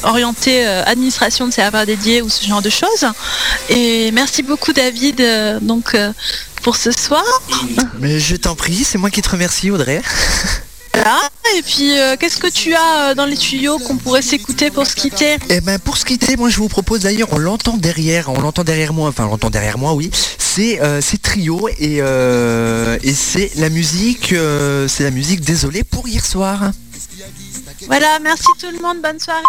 [0.04, 3.06] orientée administration de serveurs dédiés ou ce genre de choses.
[3.70, 6.12] Et merci beaucoup David euh, donc euh,
[6.64, 7.24] pour ce soir.
[8.00, 10.02] Mais je t'en prie, c'est moi qui te remercie Audrey.
[11.56, 14.96] Et puis, euh, qu'est-ce que tu as dans les tuyaux qu'on pourrait s'écouter pour se
[14.96, 15.38] quitter?
[15.48, 18.64] Eh ben, pour se quitter, moi, je vous propose d'ailleurs, on l'entend derrière, on l'entend
[18.66, 20.12] derrière moi, enfin, on l'entend derrière moi, oui.
[20.38, 20.80] C'est
[21.22, 24.34] trio et, et c'est la musique,
[24.88, 25.42] c'est la musique.
[25.42, 26.72] Désolé pour hier soir.
[27.86, 29.44] Voilà, merci tout le monde, bonne soirée.